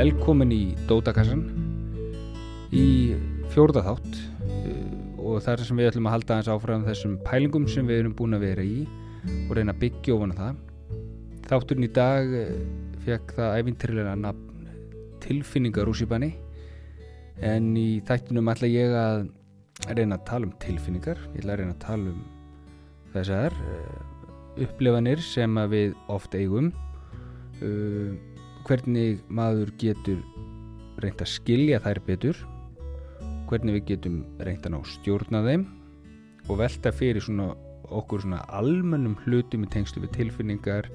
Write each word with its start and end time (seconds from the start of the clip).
velkomin 0.00 0.52
í 0.54 0.62
Dótakassan 0.88 1.42
í 2.72 2.84
fjórða 3.52 3.82
þátt 3.84 4.14
uh, 4.16 4.92
og 5.20 5.42
það 5.44 5.50
er 5.52 5.62
sem 5.66 5.80
við 5.80 5.88
ætlum 5.90 6.06
að 6.08 6.14
halda 6.14 6.36
aðeins 6.36 6.48
áfram 6.54 6.86
þessum 6.86 7.16
pælingum 7.26 7.66
sem 7.68 7.88
við 7.90 8.00
erum 8.00 8.14
búin 8.16 8.36
að 8.38 8.46
vera 8.46 8.64
í 8.64 8.78
og 9.42 9.52
reyna 9.58 9.74
að 9.74 9.82
byggja 9.82 10.14
ofan 10.14 10.32
að 10.32 10.40
það. 10.40 10.62
Þátturinn 11.50 11.84
í 11.84 11.90
dag 11.98 12.32
uh, 12.38 12.54
fekk 13.04 13.34
það 13.36 13.58
æfintrilega 13.58 14.14
nafn 14.22 14.70
tilfinningar 15.26 15.92
úr 15.92 16.00
sípanni 16.00 16.30
en 17.50 17.68
í 17.76 17.88
þættinum 18.08 18.48
ætla 18.54 18.72
ég 18.72 18.96
að 19.02 19.26
reyna 19.90 20.16
að 20.16 20.26
tala 20.30 20.48
um 20.48 20.56
tilfinningar, 20.64 21.20
ég 21.34 21.42
ætla 21.42 21.58
að 21.58 21.62
reyna 21.64 21.76
að 21.76 21.84
tala 21.84 22.14
um 22.14 22.24
þessar 23.18 23.60
uh, 23.74 24.00
upplifanir 24.64 25.20
sem 25.28 25.62
við 25.76 25.92
oft 26.08 26.40
eigum 26.40 26.72
uh, 27.60 28.16
hvernig 28.66 29.20
maður 29.28 29.72
getur 29.80 30.20
reynd 31.00 31.22
að 31.22 31.32
skilja 31.34 31.80
þær 31.84 32.00
betur 32.06 32.40
hvernig 33.50 33.80
við 33.80 33.86
getum 33.94 34.22
reynd 34.38 34.66
að 34.66 34.74
ná 34.76 34.80
stjórna 34.86 35.42
þeim 35.46 35.66
og 36.48 36.60
velta 36.60 36.92
fyrir 36.94 37.24
svona 37.24 37.50
okkur 37.90 38.24
svona 38.24 38.44
almennum 38.54 39.16
hlutum 39.24 39.66
í 39.66 39.70
tengslu 39.70 40.04
við 40.04 40.14
tilfinningar 40.18 40.88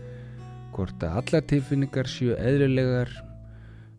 hvort 0.75 1.03
að 1.03 1.19
allar 1.21 1.47
tilfinningar 1.49 2.09
séu 2.11 2.35
eðlilegar 2.35 3.11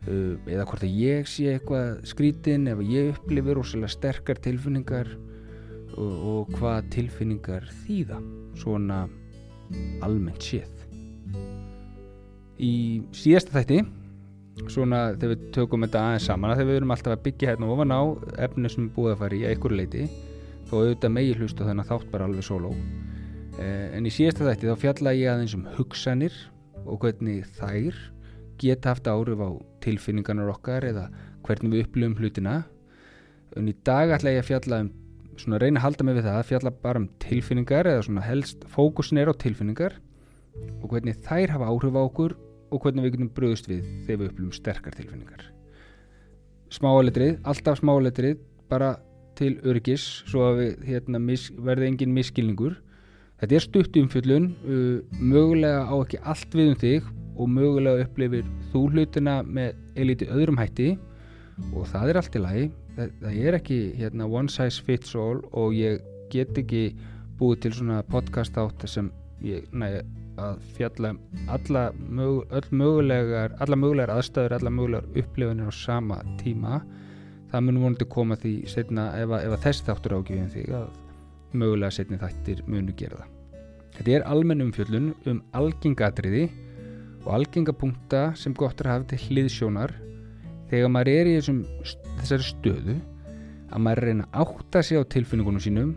uh, 0.09 0.34
eða 0.48 0.67
hvort 0.69 0.87
að 0.87 0.97
ég 1.03 1.28
sé 1.30 1.51
eitthvað 1.55 2.03
skrítin 2.09 2.69
ef 2.73 2.83
ég 2.89 3.12
upplifir 3.14 3.59
rosalega 3.59 3.92
sterkar 3.92 4.41
tilfinningar 4.45 5.12
og, 5.97 6.14
og 6.33 6.56
hvað 6.56 6.91
tilfinningar 6.97 7.69
þýða 7.84 8.20
svona 8.61 9.05
almennt 10.06 10.45
séð 10.45 10.73
í 12.62 12.74
síðasta 13.16 13.59
þætti 13.59 13.83
svona 14.72 15.00
þegar 15.17 15.33
við 15.34 15.44
tökum 15.53 15.84
þetta 15.84 16.03
aðeins 16.03 16.27
saman 16.31 16.55
þegar 16.55 16.70
við 16.70 16.78
erum 16.81 16.94
alltaf 16.94 17.12
að 17.12 17.25
byggja 17.27 17.50
hérna 17.50 17.69
ofan 17.75 17.92
á 17.92 18.03
efni 18.47 18.70
sem 18.72 18.89
búið 18.94 19.12
að 19.12 19.22
fara 19.22 19.36
í 19.36 19.44
einhverju 19.50 19.81
leiti 19.81 20.05
þó 20.66 20.75
auðvitað 20.81 21.14
megi 21.14 21.34
hlusta 21.36 21.66
þennan 21.69 21.86
þátt 21.86 22.11
bara 22.11 22.27
alveg 22.27 22.47
sóló. 22.47 22.72
Eh, 23.61 23.97
en 23.97 24.08
í 24.08 24.12
síðasta 24.12 24.47
þætti 24.48 24.70
þá 24.70 24.83
fjalla 24.83 25.14
ég 25.16 25.33
aðeins 25.33 25.56
um 25.56 25.66
hugsanir 25.77 26.39
og 26.86 27.00
hvernig 27.05 27.47
þær 27.58 28.00
geta 28.61 28.94
haft 28.94 29.11
áhrif 29.11 29.42
á 29.44 29.50
tilfinningarnar 29.84 30.55
okkar 30.55 30.86
eða 30.88 31.11
hvernig 31.47 31.75
við 31.75 31.84
upplifum 31.86 32.16
hlutina. 32.19 32.56
En 33.56 33.69
í 33.70 33.77
dag 33.86 34.11
ætla 34.16 34.34
ég 34.34 34.42
að 34.42 34.50
fjalla 34.50 34.81
um 34.86 34.91
svona 35.36 35.61
reyna 35.61 35.81
að 35.81 35.86
halda 35.86 36.06
mig 36.09 36.16
við 36.16 36.27
það 36.27 36.41
að 36.41 36.50
fjalla 36.50 36.72
bara 36.83 37.03
um 37.03 37.09
tilfinningar 37.22 37.91
eða 37.92 38.05
svona 38.09 38.25
helst 38.25 38.64
fókusin 38.72 39.20
er 39.20 39.31
á 39.31 39.34
tilfinningar 39.36 39.98
og 40.81 40.91
hvernig 40.91 41.19
þær 41.27 41.53
hafa 41.53 41.69
áhrif 41.70 41.98
á 42.00 42.03
okkur 42.03 42.36
og 42.70 42.83
hvernig 42.83 43.06
við 43.06 43.17
getum 43.17 43.34
bröðust 43.36 43.69
við 43.70 43.84
þegar 44.06 44.22
við 44.22 44.31
upplifum 44.31 44.56
sterkar 44.56 44.97
tilfinningar. 44.97 45.45
Smáaletrið, 46.75 47.36
alltaf 47.47 47.81
smáaletrið 47.81 48.41
bara 48.70 48.97
til 49.39 49.55
öryggis 49.62 50.05
svo 50.27 50.48
að 50.48 50.61
við 50.62 50.89
hérna, 50.91 51.20
mis, 51.22 51.50
verði 51.62 51.91
engin 51.92 52.14
miskilningur 52.17 52.78
þetta 53.41 53.59
er 53.59 53.64
stutt 53.64 53.98
umfjöllun 54.00 54.48
uh, 54.64 55.19
mögulega 55.20 55.84
á 55.87 55.94
ekki 56.00 56.20
allt 56.25 56.56
við 56.56 56.72
um 56.72 56.81
þig 56.83 57.11
og 57.37 57.53
mögulega 57.53 58.06
upplifir 58.06 58.47
þú 58.72 58.83
hlutina 58.94 59.41
með 59.44 59.77
eiliti 59.97 60.28
öðrum 60.33 60.61
hætti. 60.61 60.94
Og 61.72 61.89
það 61.89 62.11
er 62.11 62.20
allt 62.20 62.37
í 62.37 62.42
lagi. 62.42 62.67
Það, 62.97 63.12
það 63.22 63.41
er 63.42 63.59
ekki 63.59 63.81
hérna, 64.00 64.28
one 64.28 64.53
size 64.53 64.84
fits 64.84 65.17
all 65.17 65.42
og 65.53 65.77
ég 65.77 66.00
get 66.33 66.56
ekki 66.56 66.89
búið 67.37 67.67
til 67.67 67.75
svona 67.81 68.03
podcast 68.09 68.56
átt 68.61 68.87
sem 68.89 69.12
ég 69.44 69.69
næ 69.72 70.00
að 70.42 70.61
fjalla 70.77 71.12
alla, 71.53 71.87
mög, 71.97 72.55
mögulegar, 72.70 73.56
alla 73.62 73.79
mögulegar 73.79 74.12
aðstæður, 74.17 74.56
alla 74.59 74.73
mögulegar 74.73 75.20
upplifunir 75.23 75.70
á 75.70 75.75
sama 75.75 76.20
tíma. 76.41 76.83
Það 77.53 77.65
munum 77.66 77.87
vonandi 77.87 78.09
koma 78.10 78.37
því 78.41 78.55
setna 78.69 79.09
ef, 79.16 79.33
ef 79.38 79.55
að 79.56 79.65
þessi 79.65 79.87
þáttur 79.87 80.16
ágjöfum 80.19 80.53
því 80.53 80.65
að 80.77 80.87
mögulega 81.56 81.94
setni 81.94 82.21
þættir 82.21 82.62
munu 82.66 82.94
gera 82.99 83.22
það. 83.22 83.33
Þetta 83.97 84.16
er 84.16 84.27
almenn 84.28 84.65
umfjöllun 84.66 85.12
um 85.31 85.43
algengadriði 85.56 86.49
og 87.25 87.31
algengapunkta 87.39 88.27
sem 88.37 88.55
gott 88.55 88.81
er 88.81 88.91
að 88.91 88.97
hafa 88.97 89.10
til 89.12 89.21
hliðsjónar. 89.31 89.94
Þegar 90.71 90.93
maður 90.93 91.12
er 91.15 91.31
í 91.31 91.37
þessum, 91.39 91.62
þessari 92.21 92.49
stöðu 92.50 92.97
að 93.71 93.83
maður 93.83 94.03
er 94.03 94.03
að 94.03 94.10
reyna 94.10 94.27
að 94.27 94.43
átta 94.44 94.83
sig 94.84 95.00
á 95.00 95.03
tilfinningunum 95.15 95.62
sínum 95.62 95.94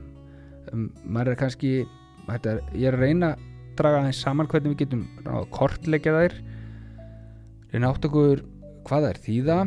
um, 0.73 0.87
maður 1.03 1.33
er 1.33 1.39
kannski 1.43 1.73
er, 1.83 2.61
ég 2.77 2.87
er 2.89 2.97
að 2.97 3.03
reyna 3.03 3.33
að 3.33 3.48
draga 3.79 4.01
aðeins 4.01 4.21
saman 4.23 4.49
hvernig 4.49 4.73
við 4.73 4.81
getum 4.83 5.03
að 5.29 5.45
kortleggja 5.55 6.15
þær. 6.15 6.35
Reyna 7.71 7.91
átt 7.93 8.07
okkur 8.09 8.43
hvað 8.87 9.07
er 9.11 9.19
þýða 9.23 9.59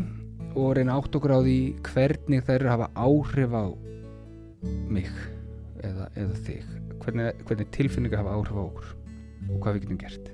og 0.58 0.72
reyna 0.76 0.96
átt 0.98 1.16
okkur 1.16 1.36
á 1.36 1.40
því 1.40 1.58
hvernig 1.86 2.44
þær 2.48 2.66
hafa 2.72 2.88
áhrif 2.98 3.54
á 3.56 3.64
mig 4.92 5.10
eða, 5.82 6.08
eða 6.12 6.40
þig. 6.46 6.66
Hvernig, 7.02 7.44
hvernig 7.48 7.70
tilfinningar 7.74 8.22
hafa 8.22 8.36
áhrif 8.36 8.58
á 8.58 8.62
okkur 8.62 8.90
og 9.48 9.62
hvað 9.62 9.76
við 9.76 9.86
getum 9.86 10.02
gert. 10.02 10.32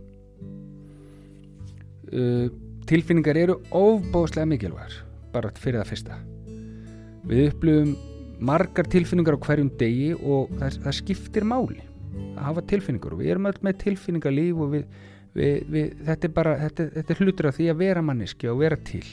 Uh, 2.08 2.48
tilfinningar 2.88 3.38
eru 3.38 3.58
ofbóðslega 3.76 4.48
mikilvægar 4.48 5.02
bara 5.34 5.52
fyrir 5.60 5.82
það 5.82 5.92
fyrsta. 5.92 6.20
Við 7.28 7.50
upplifum 7.50 7.94
margar 8.38 8.88
tilfinningar 8.88 9.36
á 9.36 9.44
hverjum 9.44 9.70
degi 9.80 10.12
og 10.16 10.52
það, 10.56 10.80
það 10.86 10.98
skiptir 11.02 11.46
máli 11.46 11.87
að 12.34 12.42
hafa 12.46 12.64
tilfinningar. 12.72 13.14
Og 13.14 13.22
við 13.22 13.32
erum 13.34 13.48
öll 13.50 13.60
með 13.66 13.78
tilfinningarlíf 13.84 14.64
og 14.64 14.74
við, 14.74 14.84
við, 15.38 15.54
við, 15.74 15.94
þetta 16.08 16.28
er 16.28 16.34
bara 16.36 16.56
þetta, 16.64 16.88
þetta 16.96 17.14
er 17.14 17.22
hlutur 17.24 17.50
af 17.50 17.58
því 17.58 17.70
að 17.72 17.80
vera 17.84 18.04
manneski 18.04 18.50
og 18.50 18.60
vera 18.62 18.80
til. 18.88 19.04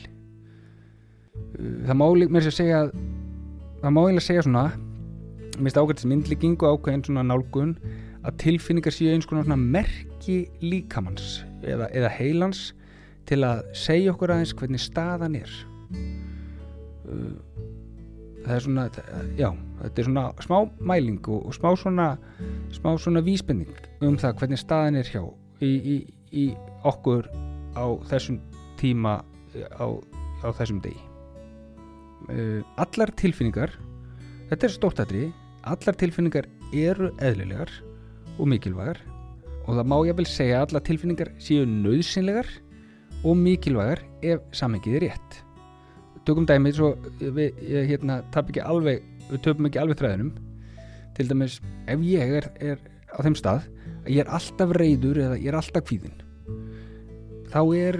Það 1.56 1.96
má 2.00 2.06
mér 2.32 2.46
sér 2.48 2.56
segja 2.56 2.82
það 3.82 3.94
má 3.94 4.02
eiginlega 4.06 4.26
segja 4.26 4.46
svona 4.46 4.66
ágætt 5.56 6.02
sem 6.02 6.12
myndlíking 6.12 6.58
og 6.64 6.80
ákveðin 6.80 7.06
svona 7.06 7.24
nálgun 7.24 7.76
að 8.26 8.40
tilfinningar 8.42 8.94
séu 8.96 9.14
eins 9.14 9.28
konar 9.30 9.48
merki 9.60 10.50
líkamanns 10.64 11.44
eða, 11.64 11.88
eða 11.94 12.10
heilans 12.18 12.74
til 13.30 13.42
að 13.46 13.64
segja 13.78 14.14
okkur 14.14 14.34
aðeins 14.34 14.56
hvernig 14.58 14.82
staðan 14.84 15.38
er 15.40 15.54
það 18.46 18.56
er 18.56 18.66
svona 18.66 18.86
já, 19.38 19.50
þetta 19.82 20.02
er 20.02 20.08
svona 20.10 20.26
smá 20.46 20.58
mæling 20.80 21.22
og, 21.28 21.48
og 21.50 21.56
smá 21.56 21.72
svona 21.80 22.08
smá 22.76 22.92
svona 23.02 23.24
vísbending 23.26 23.90
um 24.06 24.18
það 24.22 24.38
hvernig 24.42 24.62
staðin 24.62 25.00
er 25.02 25.10
hjá 25.10 25.24
í, 25.66 25.72
í, 25.72 25.96
í 26.32 26.46
okkur 26.86 27.30
á 27.76 27.86
þessum 28.12 28.40
tíma 28.80 29.18
á, 29.80 29.88
á 30.44 30.48
þessum 30.56 30.82
degi. 30.84 31.00
Uh, 32.26 32.62
allar 32.82 33.12
tilfinningar 33.18 33.74
þetta 34.50 34.68
er 34.68 34.74
stórtættri 34.74 35.26
allar 35.66 35.98
tilfinningar 35.98 36.48
eru 36.74 37.12
eðlilegar 37.22 37.72
og 38.40 38.50
mikilvægar 38.50 39.02
og 39.66 39.74
það 39.78 39.90
má 39.90 39.98
ég 40.06 40.18
vel 40.18 40.28
segja 40.30 40.62
að 40.62 40.68
allar 40.70 40.86
tilfinningar 40.90 41.34
séu 41.42 41.66
nöðsynlegar 41.70 42.50
og 43.26 43.38
mikilvægar 43.42 44.02
ef 44.26 44.46
samengið 44.58 45.00
er 45.00 45.08
rétt 45.08 45.45
tökum 46.28 46.48
dæmið 46.50 46.80
svo 46.80 46.92
við 47.20 47.64
hérna, 47.90 48.20
tap 48.34 48.52
ekki 48.52 48.66
alveg 48.66 49.06
við 49.30 49.42
töfum 49.46 49.70
ekki 49.70 49.82
alveg 49.82 50.02
þræðinum. 50.02 50.36
Til 51.16 51.30
dæmis 51.30 51.62
ef 51.88 52.06
ég 52.06 52.38
er, 52.42 52.52
er 52.60 52.80
á 53.16 53.24
þeim 53.24 53.40
stað 53.40 53.66
að 54.04 54.14
ég 54.14 54.22
er 54.26 54.32
alltaf 54.38 54.76
reyður 54.76 55.22
eða 55.30 55.40
ég 55.40 55.52
er 55.54 55.60
alltaf 55.62 55.86
kvíðin 55.88 56.22
þá 57.56 57.62
er 57.78 57.96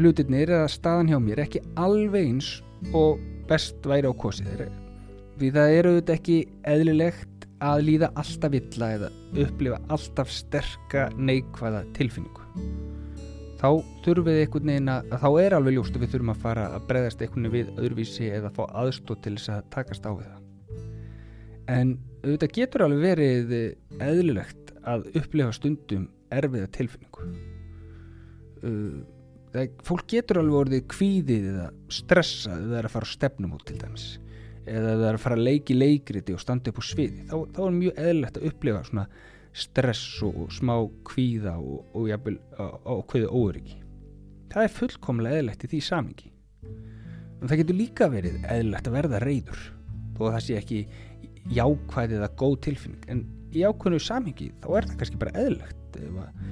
hlutirnir 0.00 0.50
eða 0.50 0.70
staðan 0.72 1.12
hjá 1.12 1.18
mér 1.22 1.44
ekki 1.44 1.62
alveg 1.78 2.26
eins 2.26 2.48
og 2.90 3.20
best 3.46 3.84
væri 3.86 4.10
á 4.10 4.14
kosið. 4.18 4.64
Því 5.38 5.50
það 5.54 5.74
eru 5.76 5.92
auðvitað 5.92 6.16
ekki 6.16 6.38
eðlilegt 6.72 7.46
að 7.62 7.84
líða 7.86 8.08
alltaf 8.18 8.56
illa 8.58 8.88
eða 8.96 9.12
upplifa 9.44 9.78
alltaf 9.94 10.32
sterka 10.34 11.06
neikvæða 11.16 11.84
tilfinningu 11.96 12.42
þá 13.56 13.68
þurfum 14.04 14.26
við 14.26 14.40
einhvern 14.42 14.70
veginn 14.72 14.92
að 14.92 15.14
þá 15.22 15.28
er 15.42 15.56
alveg 15.56 15.76
ljóst 15.76 15.96
að 15.96 16.04
við 16.04 16.12
þurfum 16.14 16.32
að 16.32 16.42
fara 16.44 16.66
að 16.76 16.86
breyðast 16.90 17.22
einhvern 17.24 17.48
veginn 17.48 17.54
við 17.56 17.80
öðruvísi 17.84 18.28
eða 18.36 18.52
fá 18.56 18.62
aðstótt 18.82 19.22
til 19.24 19.34
þess 19.38 19.52
að 19.54 19.70
takast 19.74 20.08
á 20.08 20.12
við 20.12 20.26
það. 20.26 20.42
En 21.76 21.96
auðvitað 22.22 22.54
getur 22.60 22.86
alveg 22.86 23.02
verið 23.06 23.54
eðlilegt 24.06 24.72
að 24.86 25.08
upplifa 25.18 25.54
stundum 25.56 26.06
erfiða 26.34 26.70
tilfinningu. 26.76 27.26
Það, 29.56 29.72
fólk 29.86 30.06
getur 30.10 30.42
alveg 30.42 30.60
orðið 30.60 30.86
kvíðið 30.92 31.50
eða 31.54 31.66
stressað 31.96 32.66
eða 32.66 32.78
er 32.80 32.88
að 32.88 32.96
fara 32.96 33.08
á 33.08 33.14
stefnum 33.14 33.56
út 33.56 33.66
til 33.68 33.78
dæmis 33.80 34.06
eða 34.66 34.96
það 34.96 35.06
er 35.06 35.16
að 35.16 35.22
fara 35.22 35.36
að 35.38 35.46
leiki 35.46 35.76
leikriti 35.76 36.34
og 36.34 36.42
standa 36.42 36.72
upp 36.72 36.80
á 36.82 36.84
sviði. 36.84 37.24
Þá, 37.30 37.36
þá 37.54 37.60
er 37.62 37.76
mjög 37.76 38.00
eðlilegt 38.02 38.38
að 38.40 38.46
upplifa 38.50 38.80
svona 38.88 39.04
stress 39.56 40.22
og 40.26 40.50
smá 40.52 40.74
kvíða 41.08 41.56
og, 41.58 41.84
og 41.96 42.08
jafnvel 42.10 42.38
ákveðu 42.58 43.30
óöryggi. 43.32 43.78
Það 44.52 44.66
er 44.66 44.74
fullkomlega 44.76 45.40
eðlilegt 45.40 45.66
í 45.66 45.70
því 45.72 45.82
samingi 45.84 46.32
en 47.36 47.50
það 47.50 47.60
getur 47.60 47.78
líka 47.78 48.08
verið 48.12 48.36
eðlilegt 48.48 48.88
að 48.88 48.96
verða 48.96 49.22
reyður 49.22 49.64
þó 50.16 50.20
að 50.26 50.34
það 50.36 50.44
sé 50.46 50.58
ekki 50.60 50.78
jákvæðið 51.56 52.18
eða 52.18 52.30
góð 52.40 52.54
tilfinning. 52.66 53.08
En 53.12 53.24
í 53.54 53.64
ákveðinu 53.66 54.02
samingi 54.02 54.50
þá 54.62 54.68
er 54.70 54.88
það 54.88 55.00
kannski 55.02 55.20
bara 55.20 55.42
eðlilegt 55.42 55.98
ef, 56.00 56.20
að, 56.22 56.44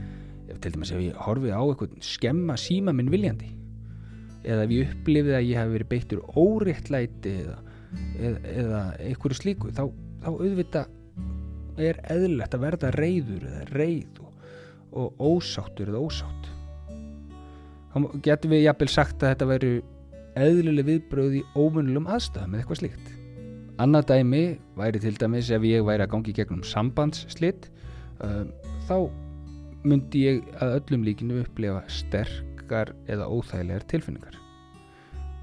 ef 0.52 0.60
til 0.62 0.72
dæmis 0.74 0.94
ef 0.94 1.04
ég 1.04 1.22
horfi 1.26 1.52
á 1.52 1.62
eitthvað 1.62 1.94
skemma 2.04 2.58
síma 2.60 2.94
minn 2.96 3.12
viljandi 3.12 3.50
eða 4.44 4.66
ef 4.66 4.74
ég 4.74 4.92
upplifið 4.92 5.38
að 5.38 5.46
ég 5.48 5.60
hef 5.60 5.72
verið 5.72 5.90
beittur 5.94 6.22
óréttlæti 6.36 7.32
eða, 7.44 7.56
eða, 8.20 8.38
eða 8.52 8.82
einhverju 9.08 9.40
slíku 9.40 9.72
þá, 9.72 9.84
þá 10.24 10.30
auðvitað 10.34 10.92
er 11.80 11.98
eðlilegt 12.12 12.54
að 12.54 12.64
verða 12.64 12.92
reyður 12.94 13.48
eða 13.48 13.64
reyð 13.72 14.20
og, 14.22 14.30
ósáttur 15.18 15.90
eða 15.90 16.04
ósátt. 16.04 16.50
Þá 17.90 17.98
getur 18.22 18.52
við 18.52 18.64
jafnvel 18.64 18.90
sagt 18.90 19.22
að 19.22 19.32
þetta 19.32 19.48
veru 19.50 19.72
eðlileg 20.38 20.88
viðbröð 20.88 21.36
í 21.40 21.42
ómunlum 21.54 22.08
aðstæðum 22.10 22.54
eða 22.54 22.62
eitthvað 22.62 22.80
slíkt. 22.82 23.12
Annað 23.82 24.08
dæmi 24.12 24.42
væri 24.78 25.02
til 25.02 25.14
dæmis 25.18 25.50
ef 25.54 25.66
ég 25.66 25.86
væri 25.86 26.06
að 26.06 26.12
gangi 26.14 26.34
gegnum 26.34 26.62
sambandsslitt 26.66 27.68
um, 28.22 28.50
þá 28.86 28.96
myndi 29.84 30.24
ég 30.28 30.44
að 30.62 30.76
öllum 30.78 31.06
líkinu 31.06 31.40
upplefa 31.42 31.82
sterkar 31.90 32.94
eða 33.10 33.26
óþægilegar 33.28 33.86
tilfinningar. 33.90 34.38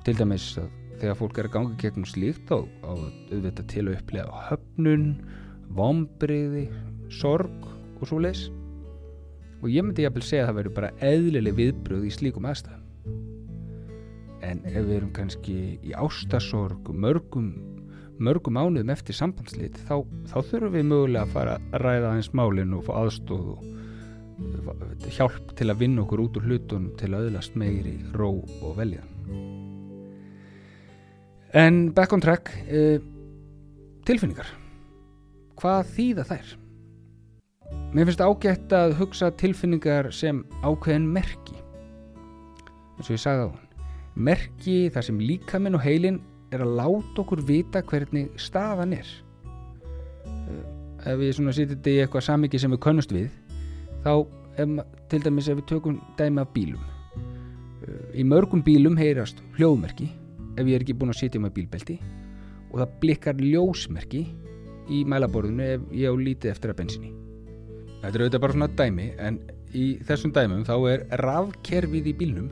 Til 0.07 0.15
dæmis 0.17 0.47
að 0.59 0.71
þegar 1.01 1.17
fólk 1.17 1.39
er 1.39 1.49
að 1.49 1.55
gangi 1.55 1.77
gegnum 1.81 2.07
slíkt 2.07 2.47
þá 2.49 2.57
auðvitað 2.85 3.67
til 3.71 3.85
að 3.87 3.95
upplefa 3.97 4.43
höfnun, 4.49 5.05
vombriði 5.75 6.67
sorg 7.11 7.67
og 8.01 8.07
svo 8.09 8.21
leis 8.23 8.47
og 9.61 9.69
ég 9.69 9.85
myndi 9.85 10.05
jafnvel 10.05 10.23
segja 10.25 10.45
að 10.45 10.49
það 10.49 10.59
verður 10.59 10.77
bara 10.77 10.93
eðlileg 11.05 11.57
viðbröð 11.57 12.05
í 12.07 12.13
slíkum 12.15 12.47
aðstæðum. 12.49 12.87
En 14.41 14.63
ef 14.65 14.79
við 14.79 14.95
erum 14.95 15.11
kannski 15.13 15.57
í 15.85 15.91
ástasorg 15.93 16.89
mörgum, 16.97 17.51
mörgum 18.17 18.57
mánuðum 18.57 18.89
eftir 18.93 19.17
sambandslit 19.17 19.77
þá, 19.85 20.01
þá 20.31 20.37
þurfum 20.49 20.73
við 20.73 20.87
mögulega 20.89 21.27
að 21.27 21.35
fara 21.35 21.59
að 21.59 21.85
ræða 21.85 22.09
aðeins 22.09 22.31
málinn 22.37 22.73
og 22.77 22.87
fá 22.87 22.95
aðstóð 23.03 23.51
og 23.53 23.67
hjálp 25.13 25.53
til 25.59 25.69
að 25.69 25.83
vinna 25.83 26.01
okkur 26.01 26.23
út 26.23 26.39
úr 26.39 26.47
hlutunum 26.49 26.95
til 26.97 27.11
að 27.13 27.27
öðlast 27.27 27.57
meiri 27.59 27.99
ró 28.17 28.31
og 28.41 28.73
velja. 28.79 29.05
En 31.53 31.91
back 31.93 32.15
on 32.15 32.23
track 32.23 32.49
uh, 32.65 32.97
tilfinningar 34.07 34.49
hvað 35.61 35.95
þýða 35.95 36.27
þær? 36.31 36.53
Mér 37.91 38.07
finnst 38.07 38.23
ágætt 38.23 38.73
að 38.75 38.95
hugsa 38.99 39.31
tilfinningar 39.39 40.09
sem 40.15 40.41
ákveðin 40.63 41.09
merki. 41.11 41.57
Eins 42.97 43.07
og 43.09 43.15
ég 43.15 43.21
sagði 43.21 43.45
á 43.45 43.49
hann 43.51 43.67
merki 44.15 44.89
þar 44.91 45.07
sem 45.07 45.19
líkaminn 45.23 45.77
og 45.77 45.83
heilin 45.85 46.19
er 46.51 46.63
að 46.65 46.75
láta 46.81 47.23
okkur 47.23 47.43
vita 47.47 47.81
hvernig 47.87 48.31
staðan 48.39 48.95
er. 48.97 49.07
Uh, 50.25 50.63
ef 51.07 51.19
við 51.19 51.35
svona 51.37 51.55
sýtum 51.55 51.77
þetta 51.77 51.93
í 51.93 52.01
eitthvað 52.03 52.27
samiki 52.27 52.59
sem 52.59 52.73
við 52.73 52.81
könnust 52.83 53.13
við 53.15 53.29
þá 54.03 54.13
ef, 54.59 54.73
til 55.11 55.21
dæmis 55.23 55.47
ef 55.47 55.61
við 55.61 55.69
tökum 55.71 56.01
dæmi 56.19 56.43
af 56.43 56.51
bílum. 56.55 56.83
Uh, 57.85 58.09
í 58.19 58.25
mörgum 58.27 58.63
bílum 58.65 58.99
heyrast 58.99 59.39
hljóðmerki 59.55 60.09
ef 60.57 60.65
ég 60.65 60.75
er 60.75 60.83
ekki 60.83 60.97
búin 60.97 61.13
að 61.13 61.21
sitja 61.23 61.41
með 61.41 61.55
bílbelti 61.61 62.01
og 62.71 62.81
það 62.81 62.97
blikkar 63.03 63.39
ljósmerki 63.39 64.25
í 64.89 65.03
mælaborðinu 65.05 65.67
ef 65.75 65.89
ég 65.93 66.09
á 66.09 66.15
lítið 66.15 66.53
eftir 66.55 66.73
að 66.73 66.79
bensinni 66.81 67.11
þetta 68.01 68.15
er 68.15 68.23
auðvitað 68.23 68.43
bara 68.45 68.57
svona 68.57 68.71
dæmi 68.79 69.07
en 69.21 69.39
í 69.77 69.85
þessum 70.07 70.33
dæmum 70.35 70.65
þá 70.67 70.75
er 70.91 71.03
rafkerfið 71.21 72.09
í 72.11 72.17
bílnum 72.17 72.49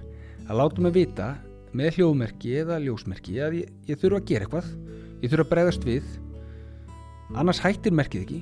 að 0.49 0.59
láta 0.61 0.83
mig 0.83 0.95
vita 0.95 1.29
með 1.77 1.99
hljóðmerki 1.99 2.55
eða 2.63 2.79
ljósmerki 2.81 3.35
að 3.43 3.59
ég, 3.59 3.73
ég 3.89 3.99
þurfa 4.01 4.21
að 4.21 4.29
gera 4.31 4.47
eitthvað. 4.47 4.69
Ég 5.19 5.31
þurfa 5.31 5.45
að 5.45 5.51
bregðast 5.51 5.85
við 5.85 6.07
annars 7.37 7.61
hættir 7.61 7.93
merkið 7.93 8.23
ekki 8.25 8.39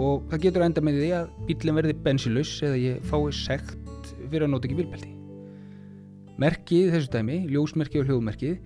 og 0.00 0.24
það 0.30 0.42
getur 0.46 0.64
enda 0.64 0.84
með 0.84 1.00
því 1.02 1.10
að 1.18 1.34
bílinn 1.48 1.78
verði 1.80 1.96
bensilus 2.06 2.54
eða 2.64 2.80
ég 2.80 3.10
fái 3.10 3.20
sekt 3.36 4.12
fyrir 4.30 4.46
að 4.46 4.52
nota 4.54 4.68
ekki 4.68 4.78
bílbelti. 4.80 5.12
Merkið 6.40 6.90
þessu 6.94 7.12
dæmi, 7.12 7.38
ljósmerkið 7.52 8.02
og 8.02 8.10
hljóðmerkið 8.10 8.56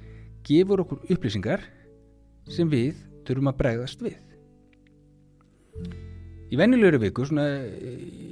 gefur 0.46 0.85
okkur 0.85 1.03
upplýsingar 1.11 1.67
sem 2.50 2.70
við 2.70 2.99
þurfum 3.26 3.50
að 3.50 3.58
bregðast 3.61 4.03
við 4.05 4.19
í 6.50 6.58
vennilegri 6.58 7.00
viku 7.05 7.26
svona 7.28 7.46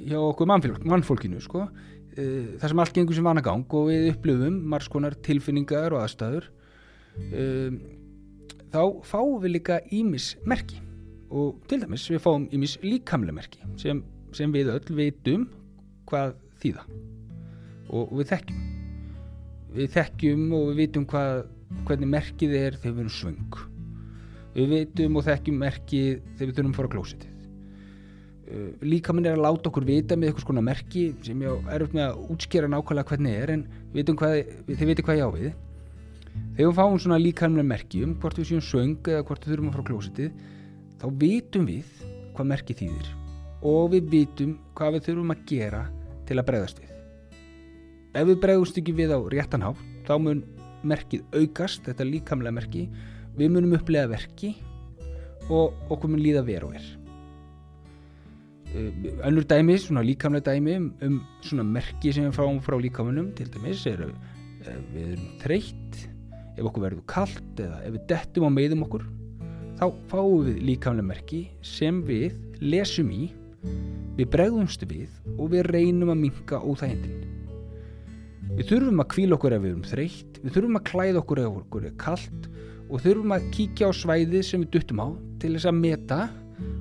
hjá 0.09 0.19
okkur 0.19 0.49
mannfólkinu 0.49 1.39
sko, 1.43 1.65
e, 2.15 2.25
það 2.59 2.73
sem 2.73 2.81
allt 2.83 2.97
gengur 2.97 3.17
sem 3.17 3.27
vanagang 3.27 3.63
og 3.79 3.89
við 3.91 4.09
upplöfum 4.13 4.59
margskonar 4.73 5.15
tilfinningar 5.25 5.95
og 5.95 6.03
aðstæður 6.03 6.49
e, 7.31 7.45
þá 8.73 8.81
fáum 9.07 9.39
við 9.43 9.55
líka 9.57 9.79
ímis 9.95 10.33
merki. 10.47 10.81
Og 11.29 11.59
til 11.69 11.81
dæmis 11.83 12.07
við 12.09 12.23
fáum 12.23 12.47
ímis 12.55 12.79
líkamlega 12.81 13.37
merki 13.37 13.61
sem, 13.77 14.01
sem 14.33 14.51
við 14.53 14.73
öll 14.73 14.97
veitum 14.97 15.47
hvað 16.09 16.35
þýða. 16.61 16.85
Og 17.93 18.13
við 18.17 18.31
þekkjum. 18.33 18.63
Við 19.77 19.91
þekkjum 19.95 20.45
og 20.57 20.69
við 20.71 20.79
veitum 20.83 21.09
hvað, 21.09 21.43
hvernig 21.85 22.15
merkið 22.17 22.55
er 22.57 22.79
þegar 22.81 22.95
við 22.95 23.03
erum 23.05 23.19
svöng 23.19 23.68
við 24.55 24.73
veitum 24.73 25.19
og 25.19 25.27
þekkjum 25.27 25.59
merkið 25.63 26.09
þegar 26.37 26.49
við 26.49 26.55
þurfum 26.57 26.73
að 26.73 26.79
fara 26.79 26.89
á 26.89 26.93
klósitið 26.95 27.31
uh, 28.49 28.69
líkaminn 28.93 29.29
er 29.29 29.37
að 29.37 29.45
láta 29.45 29.71
okkur 29.71 29.87
vita 29.87 30.17
með 30.17 30.31
eitthvað 30.31 30.47
svona 30.47 30.65
merki 30.65 31.05
sem 31.25 31.45
ég 31.45 31.71
er 31.75 31.85
upp 31.85 31.95
með 31.97 32.05
að 32.07 32.21
útskjera 32.35 32.71
nákvæmlega 32.73 33.11
hvernig 33.13 33.41
er 33.43 33.55
en 33.55 33.65
hvað, 33.93 34.37
þið 34.69 34.85
veitum 34.91 35.09
hvað 35.09 35.21
ég 35.21 35.27
á 35.27 35.31
við 35.37 35.49
þegar 36.57 36.69
við 36.69 36.77
fáum 36.81 36.99
svona 36.99 37.21
líkamlega 37.21 37.71
merki 37.73 38.03
um 38.05 38.17
hvort 38.21 38.39
við 38.39 38.51
séum 38.51 38.65
svöng 38.65 38.99
eða 39.07 39.25
hvort 39.27 39.45
við 39.45 39.55
þurfum 39.55 39.71
að 39.71 39.77
fara 39.77 39.85
á 39.85 39.89
klósitið 39.93 40.43
þá 40.99 41.07
vitum 41.23 41.69
við 41.69 41.95
hvað 42.35 42.51
merkið 42.53 42.83
þýðir 42.83 43.09
og 43.69 43.91
við 43.93 44.11
vitum 44.13 44.55
hvað 44.77 44.95
við 44.95 45.05
þurfum 45.09 45.33
að 45.33 45.43
gera 45.49 45.81
til 46.29 46.37
að 46.37 46.47
bregðast 46.47 46.79
við. 46.79 46.91
Ef 48.15 48.27
við 48.29 48.41
bregðumst 48.43 48.79
ekki 48.81 48.95
við 48.95 49.13
á 49.13 49.19
réttan 49.33 49.65
há 49.65 49.71
þá 50.07 50.13
mun 50.23 50.43
merkið 50.87 51.25
aukast, 51.35 51.83
þetta 51.83 52.07
líkamlega 52.07 52.55
merki, 52.55 52.85
við 53.39 53.53
munum 53.55 53.75
upplega 53.77 54.09
verki 54.11 54.53
og 55.49 55.75
okkur 55.89 56.11
mun 56.11 56.21
líða 56.21 56.43
veru 56.45 56.69
og 56.69 56.79
er. 56.79 56.87
Eh, 58.69 58.91
önnur 59.25 59.47
dæmi, 59.49 59.77
svona 59.81 60.03
líkamlega 60.05 60.51
dæmi 60.51 60.75
um, 60.77 60.89
um 61.01 61.21
svona 61.41 61.65
merki 61.65 62.13
sem 62.13 62.27
við 62.27 62.35
fáum 62.37 62.59
frá 62.61 62.77
líkamunum, 62.77 63.31
til 63.33 63.49
dæmis 63.49 63.85
er 63.89 64.03
ef 64.03 64.83
við 64.93 65.15
erum 65.15 65.31
þreytt, 65.41 66.03
ef 66.57 66.67
okkur 66.67 66.85
verður 66.85 67.07
kallt 67.09 67.63
eða 67.63 67.79
ef 67.87 67.95
við 67.95 68.05
dettum 68.11 68.45
á 68.45 68.51
meðum 68.53 68.85
okkur 68.85 69.07
þá 69.79 69.85
fáum 70.11 70.45
við 70.45 70.61
líkamlega 70.67 71.07
merki 71.07 71.41
sem 71.65 72.03
við 72.05 72.35
lesum 72.59 73.09
í, 73.15 73.31
við 74.19 74.29
bregðumst 74.35 74.83
við 74.89 75.09
og 75.37 75.53
við 75.55 75.65
reynum 75.71 76.11
að 76.11 76.23
minka 76.27 76.59
óþægendin. 76.59 77.23
Við 78.59 78.65
þurfum 78.73 79.01
að 79.01 79.11
kvíla 79.13 79.37
okkur 79.37 79.55
ef 79.55 79.63
við 79.63 79.71
erum 79.71 79.85
þreytt, 79.87 80.39
við 80.43 80.55
þurfum 80.57 80.79
að 80.79 80.87
klæða 80.91 81.21
okkur 81.23 81.41
ef 81.45 81.59
okkur 81.63 81.89
er 81.89 81.97
kallt 82.01 82.49
og 82.89 83.03
þurfum 83.03 83.35
að 83.35 83.47
kíkja 83.53 83.89
á 83.89 83.91
svæði 83.93 84.43
sem 84.45 84.63
við 84.65 84.71
duttum 84.75 85.03
á 85.05 85.07
til 85.41 85.53
þess 85.55 85.69
að 85.69 85.79
meta 85.79 86.19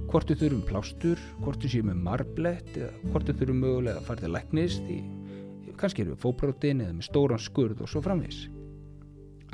hvort 0.09 0.31
við 0.33 0.43
þurfum 0.43 0.65
plástur, 0.69 1.21
hvort 1.45 1.63
við 1.63 1.75
séum 1.77 1.91
með 1.91 2.03
marblett 2.07 2.71
eða 2.77 3.13
hvort 3.13 3.29
við 3.29 3.43
þurfum 3.43 3.63
mögulega 3.65 4.01
að 4.01 4.09
fara 4.09 4.25
til 4.25 4.33
læknist 4.35 4.87
því 4.89 4.99
kannski 5.79 6.03
erum 6.03 6.17
við 6.17 6.25
fóbrótin 6.25 6.83
eða 6.83 6.97
með 6.97 7.07
stóran 7.07 7.43
skurð 7.43 7.83
og 7.85 7.91
svo 7.91 8.03
framvis. 8.03 8.47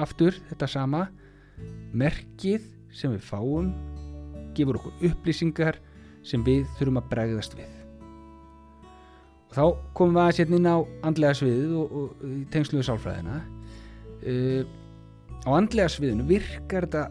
Aftur 0.00 0.36
þetta 0.48 0.68
sama, 0.70 1.02
merkið 1.92 2.64
sem 2.94 3.12
við 3.12 3.26
fáum 3.26 3.72
gefur 4.56 4.78
okkur 4.80 5.10
upplýsingar 5.10 5.78
sem 6.24 6.42
við 6.46 6.64
þurfum 6.78 7.02
að 7.02 7.10
bregðast 7.10 7.58
við 7.58 7.72
og 9.44 9.56
þá 9.58 9.64
komum 9.98 10.16
við 10.16 10.22
að 10.24 10.36
setja 10.38 10.58
inn 10.58 10.70
á 10.70 10.76
andlega 11.06 11.38
sviðið 11.38 11.74
og, 11.78 11.92
og 12.00 12.24
í 12.30 12.40
tengslu 12.54 12.80
við 12.80 12.88
sálfræðina 12.88 13.36
uh, 13.42 14.62
á 15.44 15.48
andlega 15.52 15.92
sviðinu 15.92 16.26
virkar 16.28 16.88
þetta 16.88 17.04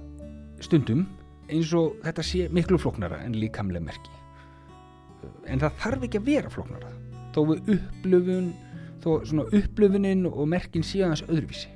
stundum 0.63 1.05
eins 1.51 1.71
og 1.77 1.97
þetta 2.03 2.25
sé 2.25 2.49
miklu 2.53 2.79
floknara 2.81 3.21
en 3.25 3.37
líkamlega 3.37 3.85
merki. 3.85 4.11
En 5.47 5.61
það 5.61 5.79
þarf 5.83 6.07
ekki 6.07 6.21
að 6.21 6.29
vera 6.31 6.51
floknara 6.51 6.91
þó 7.33 7.41
við 7.49 7.73
upplöfun 7.77 8.51
þó 9.03 9.09
svona 9.27 9.45
upplöfunin 9.51 10.27
og 10.29 10.45
merkin 10.49 10.85
aðeins 10.85 11.25
öðruvísi. 11.27 11.71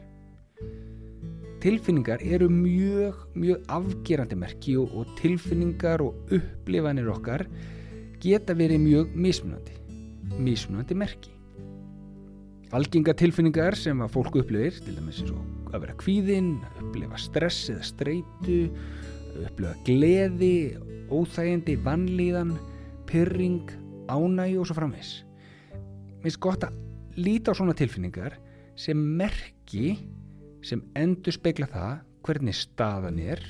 Tilfinningar 1.58 2.22
eru 2.22 2.48
mjög, 2.54 3.24
mjög 3.36 3.64
afgerandi 3.74 4.38
merki 4.38 4.76
og, 4.78 4.94
og 4.94 5.16
tilfinningar 5.20 6.04
og 6.06 6.30
upplifanir 6.38 7.10
okkar 7.12 7.48
geta 8.22 8.54
verið 8.58 8.84
mjög 8.84 9.18
mismunandi, 9.18 9.74
mismunandi 10.38 10.96
merki. 10.96 11.37
Algenga 12.76 13.14
tilfinningar 13.16 13.78
sem 13.80 14.02
að 14.04 14.12
fólku 14.12 14.42
upplifir, 14.42 14.76
til 14.84 14.98
dæmis 14.98 15.22
eins 15.22 15.32
og 15.32 15.70
að 15.72 15.86
vera 15.86 15.94
kvíðinn, 16.02 16.50
upplifa 16.82 17.20
stress 17.22 17.70
eða 17.72 17.86
streitu, 17.88 18.58
upplifa 19.46 19.72
gleði, 19.88 20.76
óþægindi, 21.08 21.78
vannlíðan, 21.86 22.58
pyrring, 23.08 23.72
ánægi 24.12 24.58
og 24.60 24.68
svo 24.68 24.76
framvegs. 24.82 25.14
Mér 26.18 26.28
finnst 26.28 26.42
gott 26.44 26.68
að 26.68 26.76
líta 27.16 27.56
á 27.56 27.58
svona 27.58 27.78
tilfinningar 27.78 28.36
sem 28.76 29.00
merki 29.00 29.96
sem 30.66 30.84
endur 31.00 31.38
speikla 31.38 31.70
það 31.72 32.04
hvernig 32.28 32.58
staðan 32.60 33.24
er 33.24 33.42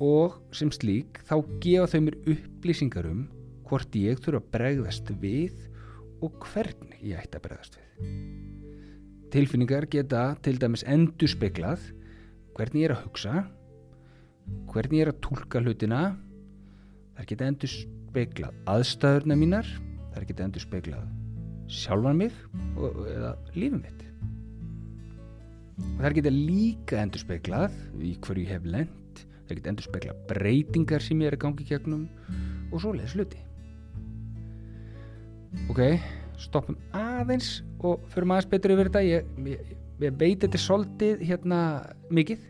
og 0.00 0.38
sem 0.54 0.70
slík 0.72 1.18
þá 1.26 1.36
gefa 1.60 1.90
þau 1.90 2.00
mér 2.06 2.20
upplýsingar 2.36 3.10
um 3.10 3.26
hvort 3.66 3.98
ég 3.98 4.22
þurfa 4.22 4.40
að 4.44 4.50
bregðast 4.54 5.12
við 5.20 5.66
og 6.24 6.42
hvernig 6.50 7.02
ég 7.02 7.20
ætti 7.20 7.38
að 7.38 7.46
bregðast 7.48 7.78
við. 7.78 7.79
Tilfinningar 9.30 9.86
geta 9.90 10.34
til 10.42 10.58
dæmis 10.60 10.84
endur 10.88 11.30
speklað 11.30 11.82
hvernig 12.56 12.84
ég 12.84 12.90
er 12.90 12.96
að 12.96 13.04
hugsa 13.06 13.34
hvernig 14.70 15.00
ég 15.00 15.06
er 15.06 15.12
að 15.12 15.22
tólka 15.24 15.62
hlutina. 15.62 16.02
Þær 17.16 17.28
geta 17.30 17.48
endur 17.50 17.72
speklað 17.72 18.60
aðstæðurna 18.70 19.36
mínar 19.38 19.68
þær 20.14 20.26
geta 20.28 20.46
endur 20.46 20.64
speklað 20.64 21.08
sjálfan 21.70 22.18
mig 22.18 22.36
og, 22.74 23.02
eða 23.06 23.34
lífið 23.54 23.76
mitt. 23.78 24.06
Og 25.80 26.00
þær 26.02 26.16
geta 26.18 26.32
líka 26.34 27.02
endur 27.02 27.22
speklað 27.22 27.76
í 28.00 28.14
hverju 28.24 28.46
ég 28.46 28.54
hef 28.56 28.66
lent 28.66 29.22
þær 29.46 29.58
geta 29.58 29.72
endur 29.74 29.86
speklað 29.86 30.24
breytingar 30.30 31.04
sem 31.04 31.22
ég 31.22 31.30
er 31.30 31.38
að 31.38 31.44
gangi 31.44 31.68
gegnum 31.68 32.08
og 32.70 32.82
svo 32.82 32.94
leiðis 32.94 33.16
hluti. 33.18 33.44
Ok, 35.70 35.80
stoppum 36.40 36.78
aðeins 36.96 37.60
og 37.84 38.04
förum 38.12 38.34
aðeins 38.34 38.50
betur 38.50 38.74
yfir 38.74 38.90
þetta. 38.90 39.02
Ég, 39.06 39.32
ég, 39.52 39.72
ég 40.04 40.20
veit 40.20 40.42
þetta 40.42 40.58
er 40.58 40.64
soldið 40.64 41.24
hérna 41.28 41.60
mikið. 42.12 42.46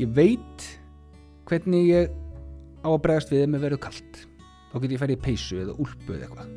Ég 0.00 0.12
veit 0.16 0.68
hvernig 1.50 1.88
ég 1.90 2.12
á 2.82 2.88
að 2.90 3.02
bregast 3.04 3.32
við 3.32 3.48
með 3.52 3.66
verið 3.66 3.82
kallt 3.86 4.22
þá 4.72 4.76
get 4.80 4.94
ég 4.94 5.02
færið 5.02 5.18
í 5.18 5.24
peysu 5.26 5.58
eða 5.62 5.74
úlpu 5.82 6.14
eða 6.16 6.28
eitthvað. 6.28 6.52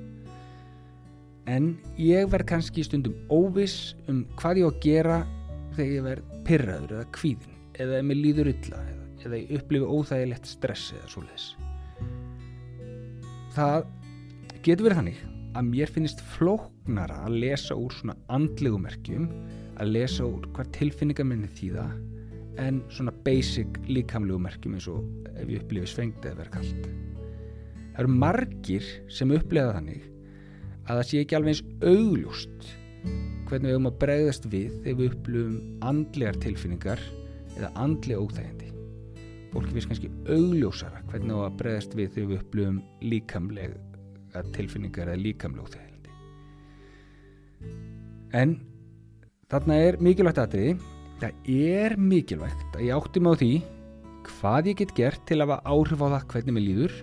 En 1.55 1.67
ég 2.01 2.29
verð 2.31 2.49
kannski 2.49 2.85
stundum 2.85 3.17
óviss 3.29 3.93
um 4.09 4.23
hvað 4.39 4.61
ég 4.61 4.65
á 4.65 4.71
að 4.71 4.79
gera 4.85 5.17
þegar 5.75 5.91
ég 5.91 6.05
verð 6.07 6.31
pyrraður 6.47 6.95
eða 6.95 7.09
kvíðin 7.17 7.59
eða 7.75 7.99
ef 7.99 8.07
mér 8.07 8.21
líður 8.21 8.49
illa 8.53 8.79
eða, 8.87 9.05
eða 9.25 9.41
ég 9.41 9.53
upplifi 9.59 9.89
óþægilegt 9.91 10.49
stress 10.49 10.93
eða 10.95 11.11
svoleiðis. 11.11 11.47
Það 13.55 13.85
getur 14.65 14.87
verið 14.87 15.01
þannig 15.01 15.21
að 15.55 15.69
mér 15.69 15.91
finnist 15.95 16.23
flóknara 16.35 17.21
að 17.27 17.37
lesa 17.45 17.77
úr 17.79 17.93
svona 17.95 18.17
andlegu 18.33 18.79
merkjum 18.81 19.29
að 19.79 19.91
lesa 19.95 20.25
úr 20.27 20.47
hvað 20.55 20.71
tilfinningar 20.79 21.27
minni 21.29 21.51
þýða 21.57 21.85
en 22.63 22.79
svona 22.93 23.13
basic 23.25 23.79
líkamlegu 23.87 24.39
merkjum 24.41 24.77
eins 24.77 24.87
og 24.91 25.03
ef 25.35 25.45
ég 25.51 25.61
upplifi 25.63 25.91
svengt 25.91 26.25
eða 26.25 26.41
verð 26.41 26.55
kallt 26.55 26.89
það 27.95 28.01
eru 28.03 28.17
margir 28.25 28.89
sem 29.11 29.35
upplifa 29.35 29.77
þannig 29.77 30.09
að 30.85 30.97
það 30.97 31.05
sé 31.09 31.21
ekki 31.21 31.37
alveg 31.37 31.55
eins 31.55 31.63
augljóst 31.93 32.67
hvernig 33.45 33.69
við 33.69 33.75
höfum 33.75 33.89
að 33.89 33.97
bregðast 34.01 34.47
við 34.49 34.77
þegar 34.83 34.99
við 34.99 35.11
upplifum 35.11 35.57
andlegar 35.89 36.39
tilfinningar 36.41 37.01
eða 37.55 37.71
andlega 37.79 38.21
óþægindi. 38.21 38.71
Fólki 39.53 39.75
finnst 39.75 39.91
kannski 39.91 40.11
augljósara 40.25 41.03
hvernig 41.11 41.29
við 41.29 41.35
höfum 41.35 41.45
að 41.45 41.59
bregðast 41.61 41.97
við 41.97 42.15
þegar 42.15 42.31
við 42.31 42.41
upplifum 42.41 42.79
líkamlega 44.35 44.55
tilfinningar 44.57 45.07
eða 45.13 45.63
óþægindi 45.63 46.11
en 48.35 48.59
þarna 49.49 49.75
er 49.87 49.97
mikilvægt 50.03 50.41
aðriði 50.43 50.75
það 51.21 51.31
er 51.47 51.97
mikilvægt 51.97 52.75
að 52.75 52.85
ég 52.89 52.95
átti 52.95 53.23
mig 53.23 53.31
á 53.31 53.39
því 53.39 53.53
hvað 54.25 54.71
ég 54.71 54.79
get 54.81 54.93
gert 54.97 55.25
til 55.29 55.41
að 55.41 55.53
hafa 55.53 55.73
áhrif 55.75 56.01
á 56.01 56.07
það 56.07 56.25
hvernig 56.31 56.55
mér 56.55 56.65
líður. 56.65 56.95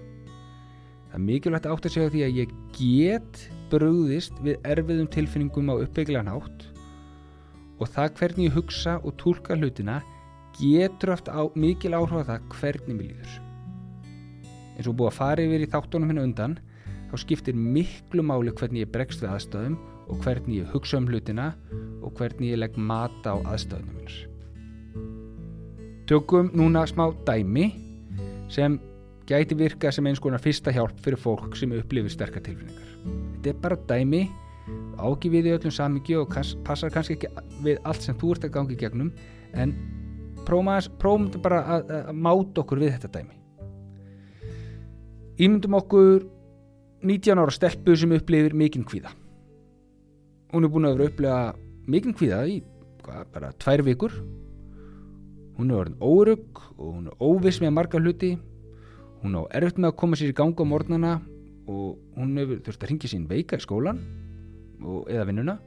Það 1.09 1.17
er 1.19 1.25
mikilvægt 1.27 1.67
að 1.67 1.75
átti 1.75 1.89
að 1.89 1.95
segja 1.97 2.13
því 2.13 2.23
að 2.27 2.39
ég 2.41 2.55
get 2.79 3.43
brugðist 3.73 4.43
við 4.45 4.69
erfiðum 4.75 5.11
tilfinningum 5.13 5.73
á 5.73 5.75
uppbygglan 5.85 6.33
hátt. 6.33 6.67
Og 7.81 7.91
það 7.91 8.17
hvernig 8.19 8.49
ég 8.49 8.57
hugsa 8.57 8.99
og 9.03 9.17
tólka 9.21 9.57
hlutina 9.59 10.01
getur 10.59 11.15
oft 11.15 11.31
á, 11.33 11.41
mikil 11.57 11.95
áhrif 11.97 12.21
að 12.23 12.29
það 12.31 12.51
hvernig 12.59 12.99
mér 12.99 13.09
líður. 13.13 13.39
Eins 14.77 14.89
og 14.89 14.97
búið 14.97 15.11
að 15.11 15.19
fara 15.19 15.47
yfir 15.47 15.65
í 15.65 15.71
þáttunum 15.73 16.13
hérna 16.13 16.27
undan 16.29 16.59
þá 17.13 17.17
skiptir 17.21 17.55
miklu 17.57 18.25
máli 18.25 18.55
hvernig 18.57 18.87
ég 18.87 18.93
bregst 18.93 19.23
við 19.23 19.35
aðstöðum 19.37 19.79
og 20.09 20.21
hvernig 20.25 20.63
ég 20.63 20.75
hugsa 20.75 20.99
um 20.99 21.09
hlutina 21.09 21.53
og 22.03 22.17
hvernig 22.19 22.55
ég 22.55 22.63
legg 22.65 22.77
mata 22.77 23.37
á 23.37 23.39
aðstöðunum 23.53 23.99
minnars 23.99 24.23
Tökum 26.09 26.51
núna 26.57 26.83
smá 26.89 27.13
dæmi 27.25 27.71
sem 28.51 28.75
gæti 29.29 29.57
virka 29.57 29.93
sem 29.93 30.07
eins 30.11 30.21
konar 30.21 30.43
fyrsta 30.43 30.73
hjálp 30.75 30.99
fyrir 31.01 31.21
fólk 31.21 31.55
sem 31.57 31.71
upplifir 31.73 32.11
sterkar 32.11 32.43
tilfinningar. 32.43 32.89
Þetta 33.39 33.53
er 33.53 33.61
bara 33.63 33.79
dæmi 33.89 34.23
ági 34.99 35.31
við 35.31 35.49
í 35.49 35.55
öllum 35.55 35.75
samíki 35.75 36.19
og 36.19 36.35
passar 36.67 36.91
kannski 36.93 37.17
ekki 37.17 37.31
við 37.65 37.79
allt 37.89 38.05
sem 38.05 38.19
þú 38.19 38.35
ert 38.35 38.49
að 38.49 38.55
gangi 38.59 38.79
gegnum 38.81 39.13
en 39.55 39.77
prófum 40.47 41.31
bara 41.43 41.63
að, 41.79 41.95
að 42.03 42.13
máta 42.27 42.65
okkur 42.65 42.83
við 42.83 42.97
þetta 42.97 43.13
dæmi. 43.21 43.39
Ímyndum 45.39 45.79
okkur 45.79 46.27
19 47.03 47.41
ára 47.43 47.51
stelpu 47.51 47.97
sem 47.99 48.15
upplifir 48.15 48.55
mikinn 48.55 48.87
kvíða. 48.87 49.11
Hún 50.53 50.67
er 50.67 50.71
búin 50.71 50.87
að 50.87 50.97
vera 50.97 51.09
að 51.09 51.13
upplifa 51.13 51.91
mikinn 51.91 52.17
kvíða 52.17 52.41
í 52.47 52.61
hvað, 53.03 53.27
bara 53.35 53.51
tvær 53.63 53.83
vikur. 53.87 54.15
Hún 55.59 55.73
er 55.73 55.83
orðin 55.83 55.99
órug 56.01 56.63
og 56.77 56.87
hún 56.87 57.11
er 57.11 57.19
óviss 57.23 57.61
með 57.63 57.75
marga 57.79 58.01
hluti. 58.01 58.37
Hún 59.23 59.37
á 59.39 59.43
erfitt 59.59 59.79
með 59.79 59.93
að 59.93 59.99
koma 60.03 60.19
sér 60.19 60.33
í 60.33 60.39
ganga 60.39 60.63
á 60.63 60.71
mornana 60.71 61.13
og 61.71 61.99
hún 62.17 62.39
hefur 62.41 62.63
þurft 62.67 62.87
að 62.87 62.91
ringja 62.91 63.13
sín 63.13 63.29
veika 63.31 63.59
í 63.59 63.63
skólan 63.63 64.01
og, 64.83 65.07
eða 65.11 65.29
vinnuna. 65.31 65.59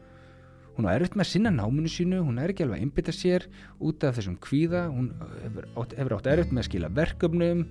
Hún 0.75 0.87
er 0.89 0.99
erfitt 0.99 1.15
með 1.15 1.25
að 1.25 1.31
sinna 1.31 1.51
náminu 1.55 1.91
sínu 1.91 2.19
hún 2.23 2.39
er 2.39 2.51
ekki 2.51 2.65
alveg 2.65 2.81
að 2.81 2.87
einbita 2.87 3.15
sér 3.15 3.47
út 3.79 4.03
af 4.03 4.17
þessum 4.17 4.35
kvíða. 4.43 4.87
Hún 4.91 5.11
hefur 5.43 5.67
átt, 5.79 5.95
hefur 5.99 6.17
átt 6.17 6.31
erfitt 6.33 6.51
með 6.51 6.63
að 6.63 6.69
skila 6.69 6.91
verkefnum 6.95 7.65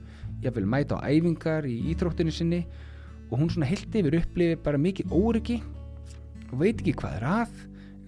ég 0.44 0.56
vil 0.56 0.66
mæta 0.68 1.00
á 1.00 1.08
æfingar 1.08 1.68
í 1.68 1.76
íþróttinu 1.92 2.32
sinni 2.32 2.64
og 3.30 3.38
hún 3.38 3.50
svona 3.52 3.68
heilt 3.68 3.94
yfir 3.94 4.18
upplifi 4.20 4.58
bara 4.64 4.80
mikið 4.80 5.14
óryggi 5.14 5.60
og 6.50 6.58
veit 6.60 6.78
ekki 6.78 6.96
hvað 7.00 7.16
er 7.18 7.26
að 7.30 7.56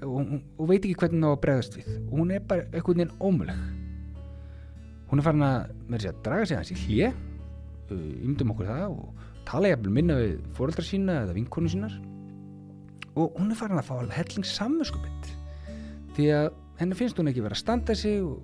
og, 0.06 0.36
og 0.60 0.68
veit 0.68 0.84
ekki 0.84 0.98
hvernig 1.00 1.24
það 1.24 1.32
á 1.32 1.36
að 1.36 1.42
bregðast 1.44 1.76
við. 1.78 1.90
Og 2.04 2.18
hún 2.20 2.32
er 2.36 2.42
bara 2.46 2.66
eitthvað 2.70 3.00
nefn 3.00 3.20
ómuleg 3.24 3.62
hún 5.10 5.22
er 5.22 5.26
farin 5.26 5.46
að, 5.46 5.72
að 5.94 6.20
draga 6.24 6.46
sig 6.48 6.58
hans 6.58 6.72
í 6.74 6.78
hlje 6.82 7.12
ymdum 8.26 8.52
okkur 8.54 8.70
það 8.70 8.86
og 8.90 9.24
tala 9.46 9.70
ég 9.70 9.78
að 9.78 9.90
minna 9.94 10.18
við 10.18 10.36
fóröldra 10.56 10.84
sína 10.84 11.20
eða 11.22 11.36
vinkonu 11.36 11.70
sínar. 11.70 11.94
Og 13.16 13.36
hún 13.38 13.52
er 13.52 13.58
farin 13.58 13.78
að 13.78 13.86
fá 13.88 13.94
helling 14.16 14.46
samvöskupitt 14.46 15.30
því 16.16 16.26
að 16.34 16.48
henni 16.80 16.98
finnst 16.98 17.18
hún 17.20 17.30
ekki 17.30 17.44
verið 17.44 17.56
að 17.58 17.62
standa 17.62 17.96
sig 17.96 18.18
og, 18.24 18.40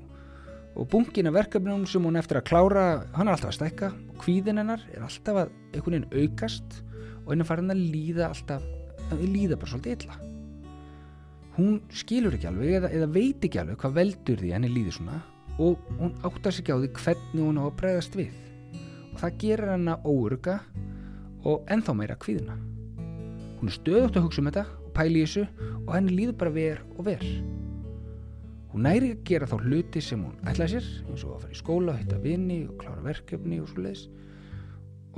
og 0.72 0.88
bunkin 0.92 1.28
af 1.28 1.36
verkefnum 1.36 1.86
sem 1.86 2.04
hún 2.04 2.18
eftir 2.20 2.40
að 2.40 2.48
klára 2.50 2.84
hann 3.16 3.28
er 3.28 3.34
alltaf 3.34 3.52
að 3.52 3.58
stækka 3.58 3.90
og 3.92 4.20
kvíðin 4.22 4.62
hennar 4.62 4.84
er 4.92 5.06
alltaf 5.06 5.42
að 5.44 5.52
einhvern 5.72 6.06
veginn 6.06 6.22
aukast 6.22 6.78
og 7.22 7.32
henni 7.32 7.44
er 7.44 7.50
farin 7.50 7.74
að 7.74 7.82
líða 7.94 8.28
alltaf 8.30 8.64
að 9.12 9.26
líða 9.26 9.58
bara 9.60 9.72
svolítið 9.72 10.06
illa 10.06 10.20
hún 11.58 11.82
skilur 11.92 12.38
ekki 12.38 12.48
alveg 12.48 12.78
eða, 12.78 12.92
eða 12.96 13.10
veit 13.12 13.44
ekki 13.44 13.60
alveg 13.60 13.80
hvað 13.82 13.98
veldur 14.00 14.40
því 14.40 14.54
henni 14.56 14.72
líði 14.72 14.96
svona 14.96 15.20
og 15.60 15.76
hún 15.98 16.14
áttar 16.24 16.54
sig 16.54 16.72
á 16.72 16.80
því 16.80 16.88
hvernig 16.96 17.44
hún 17.44 17.60
á 17.60 17.64
að 17.68 17.76
bregðast 17.82 18.16
við 18.16 18.32
og 19.12 19.20
það 19.20 19.38
gerir 19.42 19.72
henni 19.74 19.96
óurga 20.08 20.58
og 21.44 21.66
ennþá 21.70 21.94
meira 21.96 22.18
kvíðina. 22.18 22.56
Hún 23.60 23.70
er 23.70 23.76
stöðugt 23.76 24.18
að 24.18 24.26
hugsa 24.26 24.42
um 24.42 24.48
þetta 24.50 24.64
og 24.86 24.94
pæli 24.96 25.24
þessu 25.24 25.44
og 25.82 25.92
henni 25.96 26.16
líður 26.16 26.38
bara 26.40 26.54
ver 26.54 26.80
og 26.96 27.04
ver. 27.10 27.26
Hún 28.72 28.86
næri 28.86 29.10
að 29.12 29.24
gera 29.28 29.48
þá 29.50 29.56
hluti 29.66 30.00
sem 30.00 30.20
hún 30.24 30.38
ætlaði 30.48 30.78
sér, 30.78 30.86
eins 31.10 31.24
og 31.26 31.34
að 31.34 31.42
fara 31.42 31.52
í 31.52 31.58
skóla, 31.58 31.96
hitta 31.98 32.20
vini 32.22 32.62
og 32.64 32.78
klára 32.80 33.04
verkefni 33.04 33.58
og 33.60 33.68
svo 33.68 33.84
leiðis. 33.84 34.06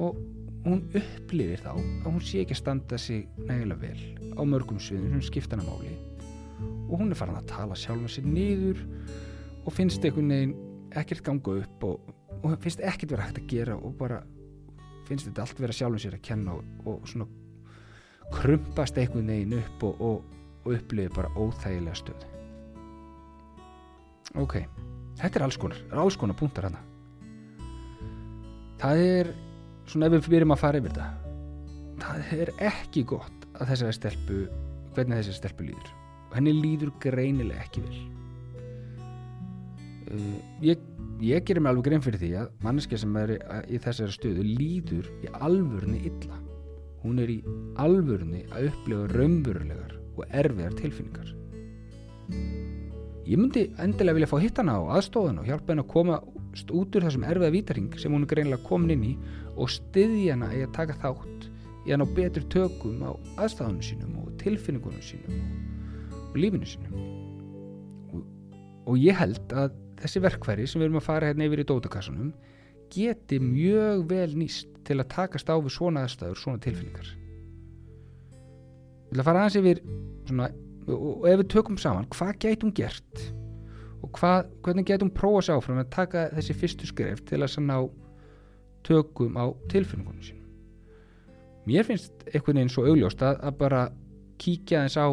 Og 0.03 0.19
hún 0.65 0.83
upplifir 0.91 1.63
þá 1.63 1.71
að 1.77 2.09
hún 2.09 2.25
sé 2.25 2.43
ekki 2.43 2.57
að 2.57 2.61
standa 2.63 2.99
sig 2.99 3.29
nægilega 3.39 3.79
vel 3.85 4.35
á 4.35 4.43
mörgum 4.43 4.81
sviðum 4.83 5.15
sem 5.15 5.27
skipta 5.29 5.55
hana 5.55 5.69
máli. 5.69 5.95
Og 6.89 6.99
hún 6.99 7.15
er 7.15 7.21
farin 7.21 7.39
að 7.39 7.51
tala 7.53 7.79
sjálfa 7.79 8.11
sér 8.17 8.27
niður 8.27 8.83
og 9.65 9.73
finnst 9.77 10.03
einhvern 10.03 10.35
veginn 10.35 10.57
ekkert 10.99 11.25
ganga 11.27 11.57
upp 11.63 11.87
og, 11.87 12.13
og 12.43 12.59
finnst 12.65 12.83
ekkert 12.83 13.15
vera 13.15 13.29
hægt 13.29 13.43
að 13.43 13.49
gera 13.55 13.79
og 13.79 13.95
bara 14.01 14.23
finnst 15.07 15.29
þetta 15.29 15.47
allt 15.47 15.63
vera 15.63 15.79
sjálfum 15.79 16.03
sér 16.03 16.19
að 16.19 16.27
kenna 16.27 16.59
og, 16.59 16.77
og 16.91 17.09
svona 17.11 17.31
krumpast 18.35 18.99
einhvern 18.99 19.31
veginn 19.31 19.59
upp 19.61 19.91
og, 19.91 20.07
og, 20.11 20.39
upplifi 20.65 21.13
bara 21.13 21.29
óþægilega 21.37 21.99
stöð 22.01 22.34
ok 24.41 24.59
þetta 25.21 25.39
er 25.39 25.47
alls 25.47 25.61
konar, 25.61 25.81
alls 25.93 26.19
konar 26.19 26.39
punktar 26.39 26.69
hana 26.71 26.83
það 28.83 29.05
er 29.05 29.35
svona 29.87 30.11
ef 30.11 30.19
við 30.19 30.33
byrjum 30.37 30.57
að 30.57 30.63
fara 30.65 30.83
yfir 30.83 30.95
þetta 30.97 31.25
það 32.05 32.39
er 32.39 32.55
ekki 32.73 33.05
gott 33.15 33.45
að 33.55 33.71
þessari 33.71 33.97
stelpu 33.99 34.41
hvernig 34.95 35.21
þessari 35.21 35.39
stelpu 35.39 35.69
líður. 35.69 35.93
Og 36.31 36.37
henni 36.39 36.55
líður 36.57 36.93
greinilega 37.03 37.65
ekki 37.65 37.85
vel. 37.85 38.03
Uh, 40.15 40.37
ég 40.65 40.91
ég 41.25 41.45
gerir 41.47 41.63
mig 41.63 41.71
alveg 41.71 41.87
grein 41.87 42.03
fyrir 42.05 42.21
því 42.21 42.33
að 42.43 42.51
manneskja 42.65 42.99
sem 43.05 43.15
er 43.21 43.37
í 43.71 43.79
þessari 43.81 44.17
stöðu 44.17 44.45
líður 44.49 45.11
í 45.25 45.31
alvörni 45.47 46.03
illa. 46.11 46.41
Hún 47.05 47.23
er 47.23 47.31
í 47.31 47.39
alvörni 47.81 48.45
að 48.51 48.71
upplifa 48.73 49.09
raunverulegar 49.15 49.99
og 50.15 50.25
erfiðar 50.31 50.79
tilfinningar 50.79 51.35
ég 53.25 53.41
myndi 53.41 53.67
endilega 53.81 54.19
vilja 54.19 54.31
fá 54.31 54.37
hitt 54.43 54.61
hana 54.61 54.77
á 54.79 54.83
aðstofan 54.99 55.41
og 55.41 55.49
hjálpa 55.49 55.73
henn 55.73 55.83
að 55.85 55.93
koma 55.95 56.21
út 56.55 56.97
úr 56.97 57.07
þessum 57.07 57.27
erfiða 57.27 57.55
vítaring 57.55 57.99
sem 58.01 58.13
hún 58.13 58.27
er 58.27 58.33
greinlega 58.33 58.67
komin 58.69 58.95
inn 58.95 59.07
í 59.09 59.15
og 59.55 59.71
styðja 59.73 60.37
hana 60.37 60.51
í 60.55 60.65
að 60.67 60.75
taka 60.77 60.99
þátt 61.03 61.49
í 61.85 61.95
að 61.95 62.01
ná 62.01 62.07
betur 62.17 62.49
tökum 62.53 63.01
á 63.05 63.13
aðstafanum 63.45 63.83
sínum 63.85 64.19
og 64.23 64.35
tilfinningunum 64.43 65.05
sínum 65.05 66.37
lífinu 66.39 66.69
sinu 66.69 67.05
og, 68.13 68.23
og 68.91 69.01
ég 69.01 69.17
held 69.19 69.55
að 69.55 69.75
þessi 70.03 70.23
verkfæri 70.25 70.67
sem 70.69 70.83
við 70.83 70.89
erum 70.89 71.01
að 71.01 71.09
fara 71.09 71.31
hérna 71.31 71.49
yfir 71.49 71.63
í 71.63 71.69
dótakassunum 71.69 72.33
geti 72.95 73.41
mjög 73.43 74.05
vel 74.11 74.31
nýst 74.39 74.69
til 74.87 75.01
að 75.01 75.11
takast 75.15 75.51
á 75.51 75.57
við 75.57 75.73
svona 75.75 76.05
aðstæður, 76.05 76.39
svona 76.39 76.63
tilfinningar. 76.63 77.09
Ég 79.09 79.15
vil 79.15 79.23
að 79.23 79.29
fara 79.29 79.45
aðeins 79.45 79.59
yfir 79.61 79.81
svona, 80.29 80.51
og 80.89 81.27
ef 81.31 81.41
við 81.41 81.51
tökum 81.55 81.79
saman 81.81 82.09
hvað 82.13 82.39
gætum 82.45 82.73
gert 82.77 83.25
og 84.05 84.11
hvað, 84.19 84.49
hvernig 84.65 84.89
gætum 84.89 85.13
prófa 85.17 85.47
sér 85.47 85.59
áfram 85.59 85.81
að 85.81 85.93
taka 85.95 86.29
þessi 86.37 86.57
fyrstu 86.61 86.89
skref 86.91 87.23
til 87.29 87.41
að 87.41 87.53
sann 87.55 87.73
á 87.73 87.81
tökum 88.85 89.39
á 89.41 89.49
tilfinningunum 89.73 90.25
sínum? 90.25 90.43
Mér 91.65 91.87
finnst 91.89 92.13
einhvern 92.29 92.61
veginn 92.61 92.73
svo 92.73 92.85
augljóst 92.85 93.23
að, 93.25 93.41
að 93.41 93.57
bara 93.63 93.87
kíkja 94.43 94.83
aðeins 94.83 94.99
á 95.01 95.09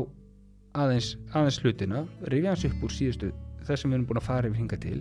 aðeins, 0.82 1.16
aðeins 1.32 1.60
hlutina 1.64 2.04
rifja 2.32 2.54
hans 2.54 2.68
upp 2.68 2.84
úr 2.84 2.96
síðustu 2.96 3.32
þess 3.66 3.84
sem 3.84 3.92
við 3.92 4.00
erum 4.00 4.08
búin 4.10 4.20
að 4.22 4.28
fara 4.28 4.50
yfir 4.50 4.60
hinga 4.60 4.80
til 4.84 5.00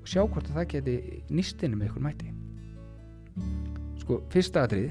og 0.00 0.10
sjá 0.10 0.20
hvort 0.22 0.48
að 0.50 0.58
það 0.58 0.70
geti 0.74 0.96
nýstinu 1.32 1.78
með 1.78 1.88
einhver 1.88 2.04
mæti 2.04 2.32
sko, 4.02 4.20
fyrsta 4.32 4.64
atrið 4.68 4.90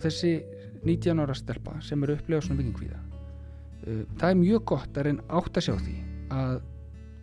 þessi 0.00 0.34
19 0.84 1.22
ára 1.24 1.36
stelpa 1.36 1.76
sem 1.84 2.02
eru 2.04 2.16
upplegað 2.18 2.46
svona 2.46 2.60
byggingkvíða 2.60 3.00
uh, 3.00 4.04
það 4.20 4.28
er 4.30 4.38
mjög 4.40 4.66
gott 4.72 5.00
að 5.00 5.08
reyna 5.08 5.26
átt 5.40 5.60
að 5.60 5.66
sjá 5.68 5.74
því 5.80 5.96
að 6.36 6.60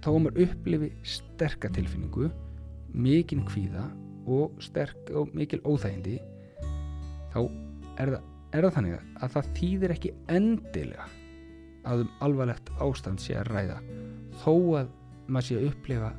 þá 0.04 0.10
er 0.16 0.42
upplifi 0.46 0.90
sterka 1.08 1.72
tilfinningu 1.74 2.30
mikinn 2.98 3.46
kvíða 3.48 3.86
og 4.28 4.58
sterk 4.64 5.12
og 5.16 5.32
mikil 5.36 5.60
óþægindi 5.64 6.18
þá 7.34 7.40
er 7.98 8.12
það, 8.14 8.22
er 8.54 8.68
það 8.68 8.76
þannig 8.78 8.98
að 8.98 9.34
það 9.36 9.50
þýðir 9.60 9.96
ekki 9.96 10.14
endilega 10.34 11.08
að 11.88 12.04
um 12.04 12.14
alvarlegt 12.26 12.72
ástand 12.84 13.24
sé 13.24 13.38
að 13.40 13.52
ræða 13.54 13.80
þó 14.44 14.54
að 14.82 14.94
maður 15.28 15.48
sé 15.48 15.58
að 15.58 15.68
upplifa 15.72 16.12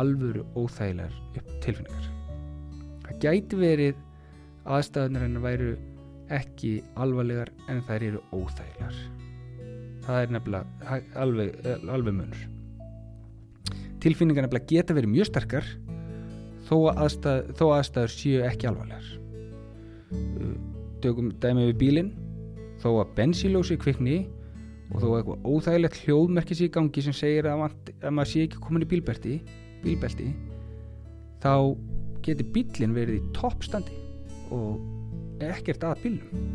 alvöru 0.00 0.44
óþægilegar 0.54 1.14
tilfinningar. 1.64 2.10
Það 3.04 3.22
gæti 3.24 3.58
verið 3.58 4.02
aðstæðunar 4.70 5.26
en 5.26 5.38
að 5.40 5.46
væru 5.46 5.70
ekki 6.34 6.72
alvarlegar 7.00 7.50
en 7.70 7.82
þær 7.88 8.06
eru 8.06 8.22
óþægilegar. 8.34 8.96
Það 10.06 10.22
er 10.22 10.34
nefnilega 10.34 10.98
alveg, 11.20 11.54
alveg 11.90 12.16
munur. 12.16 12.42
Tilfinningar 14.00 14.46
nefnilega 14.46 14.70
geta 14.70 14.96
verið 14.96 15.14
mjög 15.14 15.30
sterkar 15.30 15.70
þó 16.68 16.76
að 16.90 17.04
aðstæð, 17.04 17.54
þó 17.58 17.64
aðstæður 17.76 18.14
séu 18.14 18.42
ekki 18.48 18.70
alvarlegar. 18.70 19.08
Tökum 21.04 21.32
dæmi 21.42 21.70
við 21.70 21.80
bílinn. 21.80 22.12
Þó 22.80 22.94
að 23.02 23.16
bensílósi 23.18 23.76
kvikni 23.80 24.22
og 24.90 25.02
þó 25.02 25.08
að 25.10 25.16
eitthvað 25.18 25.50
óþægilegt 25.50 25.98
hljóðmerki 26.04 26.56
sé 26.56 26.66
í 26.66 26.72
gangi 26.74 27.04
sem 27.04 27.14
segir 27.14 27.48
að, 27.50 27.60
vant, 27.64 27.90
að 28.00 28.14
maður 28.16 28.30
sé 28.32 28.46
ekki 28.46 28.62
komin 28.64 28.86
í 28.86 28.88
bílbelti 28.90 29.34
bílbelti 29.84 30.30
þá 31.42 31.52
getur 32.24 32.48
bílinn 32.54 32.96
verið 32.96 33.20
í 33.20 33.28
toppstandi 33.36 34.00
og 34.54 34.80
ekkert 35.48 35.84
að 35.88 36.02
bílnum. 36.04 36.46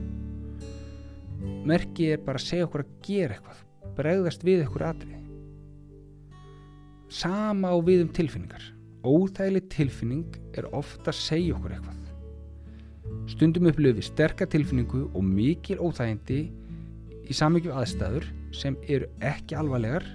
Merki 1.66 2.12
er 2.14 2.24
bara 2.26 2.42
að 2.42 2.48
segja 2.48 2.68
okkur 2.68 2.86
að 2.86 2.98
gera 3.06 3.38
eitthvað 3.38 3.94
bregðast 3.96 4.44
við 4.46 4.66
okkur 4.68 4.90
aðrið 4.90 5.16
sama 7.16 7.72
á 7.72 7.78
við 7.86 8.06
um 8.06 8.12
tilfinningar. 8.14 8.64
Óþægileg 9.06 9.70
tilfinning 9.70 10.38
er 10.58 10.68
ofta 10.76 11.12
að 11.14 11.20
segja 11.20 11.56
okkur 11.56 11.76
eitthvað. 11.76 12.02
Stundum 13.30 13.70
upplöfi 13.70 14.04
sterka 14.06 14.48
tilfinningu 14.50 15.06
og 15.14 15.26
mikil 15.26 15.78
óþægindi 15.80 16.40
í 17.26 17.38
samvikið 17.38 17.78
aðstæður 17.80 18.28
sem 18.56 18.78
eru 18.90 19.10
ekki 19.26 19.58
alvarlegar 19.58 20.06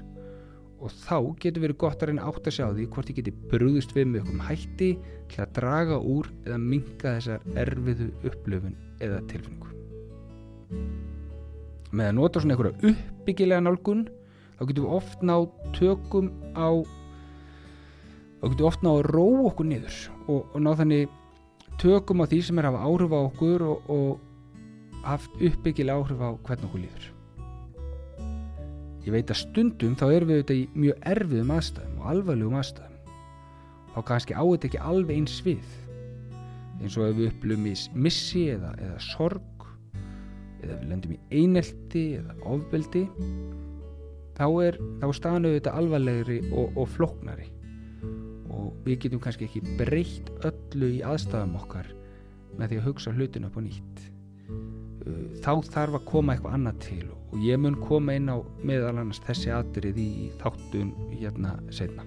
og 0.80 0.92
þá 1.04 1.16
getur 1.42 1.64
verið 1.64 1.78
gott 1.80 2.02
að 2.02 2.10
reyna 2.10 2.28
átt 2.28 2.46
að 2.48 2.56
sjá 2.56 2.64
því 2.72 2.86
hvort 2.94 3.10
ég 3.10 3.18
geti 3.20 3.34
brúðist 3.50 3.92
við 3.96 4.06
með 4.10 4.22
okkur 4.24 4.46
hætti 4.48 4.88
til 5.30 5.42
að 5.44 5.52
draga 5.58 5.98
úr 6.00 6.30
eða 6.46 6.58
minga 6.62 7.12
þessar 7.18 7.44
erfiðu 7.60 8.08
upplöfun 8.30 8.78
eða 9.04 9.20
tilfinningu. 9.30 9.74
Með 11.90 12.08
að 12.08 12.16
nota 12.16 12.42
svona 12.42 12.56
einhverja 12.56 12.92
uppbyggilega 12.92 13.66
nálgun 13.66 14.06
þá 14.56 14.64
getum 14.70 14.86
við 14.86 14.96
oft 14.96 15.24
ná 15.26 15.36
tökum 15.76 16.32
á 16.56 16.68
þá 18.40 18.44
getum 18.48 18.58
við 18.62 18.68
oft 18.70 18.84
ná 18.86 18.92
að 18.94 19.06
róa 19.10 19.46
okkur 19.50 19.70
niður 19.70 20.02
og, 20.26 20.42
og 20.42 20.58
ná 20.64 20.72
þannig 20.80 21.16
tökum 21.80 22.24
á 22.24 22.30
því 22.30 22.42
sem 22.46 22.60
er 22.60 22.70
að 22.70 22.78
hafa 22.78 22.90
áhrif 22.90 23.16
á 23.16 23.20
okkur 23.20 23.66
og, 23.68 23.88
og 23.92 25.00
haft 25.04 25.40
uppbyggilega 25.40 26.00
áhrif 26.00 26.22
á 26.24 26.30
hvern 26.46 26.70
okkur 26.70 26.86
líður 26.86 27.10
ég 29.04 29.14
veit 29.14 29.30
að 29.32 29.40
stundum 29.42 29.96
þá 29.98 30.06
erum 30.08 30.30
við 30.30 30.40
auðvitað 30.40 30.58
í 30.60 30.64
mjög 30.84 31.04
erfiðum 31.12 31.52
aðstæðum 31.56 32.00
og 32.00 32.10
alvarlegum 32.14 32.58
aðstæðum. 32.60 33.14
Þá 33.90 34.00
kannski 34.10 34.36
á 34.36 34.44
þetta 34.44 34.68
ekki 34.70 34.82
alveg 34.92 35.16
eins 35.16 35.38
við. 35.46 35.70
Eins 36.80 36.98
og 36.98 37.06
ef 37.08 37.16
við 37.18 37.30
upplöfum 37.30 37.70
í 37.70 37.74
missi 38.06 38.44
eða, 38.54 38.74
eða 38.80 39.00
sorg 39.04 39.66
eða 40.60 40.76
við 40.80 40.90
lendum 40.92 41.14
í 41.16 41.20
einelti 41.40 42.04
eða 42.18 42.36
ofbeldi 42.52 43.04
þá 44.36 44.46
er, 44.64 44.78
er 45.00 45.14
staðan 45.16 45.48
auðvitað 45.48 45.80
alvarlegri 45.80 46.38
og, 46.48 46.76
og 46.80 46.88
floknari 46.94 47.48
og 48.50 48.72
við 48.86 49.04
getum 49.04 49.22
kannski 49.22 49.48
ekki 49.48 49.76
breytt 49.78 50.30
öllu 50.48 50.92
í 50.96 51.02
aðstæðum 51.06 51.56
okkar 51.60 51.90
með 52.58 52.72
því 52.72 52.80
að 52.80 52.86
hugsa 52.88 53.14
hlutin 53.14 53.46
upp 53.46 53.56
á 53.56 53.62
nýtt. 53.64 54.00
Þá 55.40 55.52
þarf 55.70 55.96
að 56.00 56.06
koma 56.08 56.34
eitthvað 56.34 56.56
annað 56.58 56.80
til 56.84 57.04
og 57.30 57.38
ég 57.44 57.60
mun 57.62 57.78
koma 57.86 58.16
inn 58.18 58.30
á 58.30 58.38
meðal 58.66 58.96
annars 58.96 59.22
þessi 59.26 59.52
atrið 59.54 60.00
í 60.02 60.10
þáttun 60.42 60.92
hérna 61.14 61.56
setna 61.74 62.06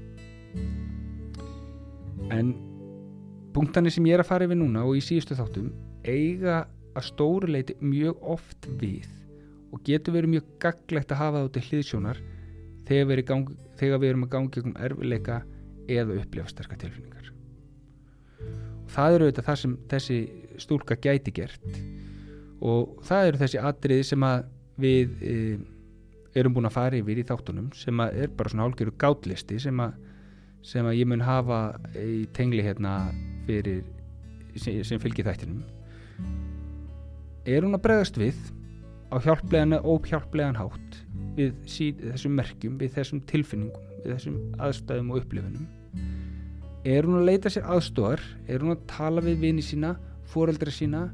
en 2.34 2.54
punktanir 3.56 3.94
sem 3.94 4.06
ég 4.10 4.18
er 4.18 4.24
að 4.24 4.32
fara 4.32 4.48
yfir 4.48 4.60
núna 4.60 4.86
og 4.88 5.00
í 5.00 5.04
síðustu 5.04 5.38
þáttum 5.40 5.74
eiga 6.04 6.64
að 6.94 7.10
stóru 7.10 7.50
leiti 7.50 7.76
mjög 7.82 8.24
oft 8.36 8.68
við 8.82 9.10
og 9.74 9.82
getur 9.88 10.18
verið 10.18 10.36
mjög 10.36 10.50
gaglegt 10.62 11.12
að 11.12 11.22
hafa 11.22 11.40
það 11.40 11.48
út 11.48 11.58
í 11.58 11.66
hliðsjónar 11.68 12.22
þegar 12.88 13.10
við, 13.10 13.24
gang, 13.30 13.52
þegar 13.80 14.02
við 14.02 14.12
erum 14.12 14.26
að 14.28 14.34
gangi 14.36 14.64
um 14.64 14.76
erfileika 14.88 15.40
eða 15.92 16.18
upplefa 16.22 16.52
sterkar 16.52 16.80
tilfinningar. 16.84 17.32
Og 18.84 18.92
það 18.94 19.16
eru 19.16 19.28
auðvitað 19.28 19.48
það 19.50 19.60
sem 19.62 19.76
þessi 19.94 20.18
stúlka 20.62 20.98
gæti 21.02 21.34
gert. 21.36 21.80
Og 22.64 23.00
það 23.08 23.30
eru 23.30 23.42
þessi 23.42 23.64
atriði 23.64 24.08
sem 24.12 24.28
að 24.28 24.46
við 24.80 25.14
e, 25.22 25.36
erum 26.38 26.56
búin 26.56 26.70
að 26.70 26.76
fara 26.78 26.98
yfir 26.98 27.22
í 27.22 27.28
þáttunum 27.28 27.70
sem 27.78 28.00
er 28.06 28.32
bara 28.34 28.52
svona 28.52 28.66
hálfgerðu 28.66 28.96
gátlisti 29.02 29.60
sem 29.62 29.80
að, 29.84 29.96
sem 30.66 30.88
að 30.90 30.98
ég 30.98 31.10
mun 31.10 31.24
hafa 31.26 31.62
í 32.00 32.24
tengli 32.34 32.64
hérna 32.66 32.96
fyrir 33.48 33.84
sem, 34.56 34.82
sem 34.86 35.02
fylgir 35.02 35.28
þættinum. 35.28 35.62
Er 37.46 37.66
hún 37.66 37.76
að 37.76 37.84
bregðast 37.86 38.20
við 38.20 38.40
á 39.14 39.16
hjálplegan 39.22 39.78
eða 39.78 39.94
óhjálplegan 39.94 40.58
hátt 40.58 41.00
við 41.38 41.54
síð, 41.70 42.02
þessum 42.14 42.38
merkjum, 42.38 42.78
við 42.82 42.94
þessum 42.98 43.22
tilfinningum 43.30 43.90
við 44.04 44.16
þessum 44.16 44.40
aðstæðum 44.64 45.12
og 45.14 45.22
upplifunum? 45.22 45.68
Er 46.84 47.06
hún 47.08 47.22
að 47.22 47.30
leita 47.30 47.52
sér 47.52 47.68
aðstofar 47.72 48.24
er 48.52 48.64
hún 48.64 48.74
að 48.74 48.88
tala 48.92 49.24
við 49.24 49.40
vini 49.46 49.64
sína 49.64 49.94
fóreldra 50.28 50.74
sína 50.74 51.06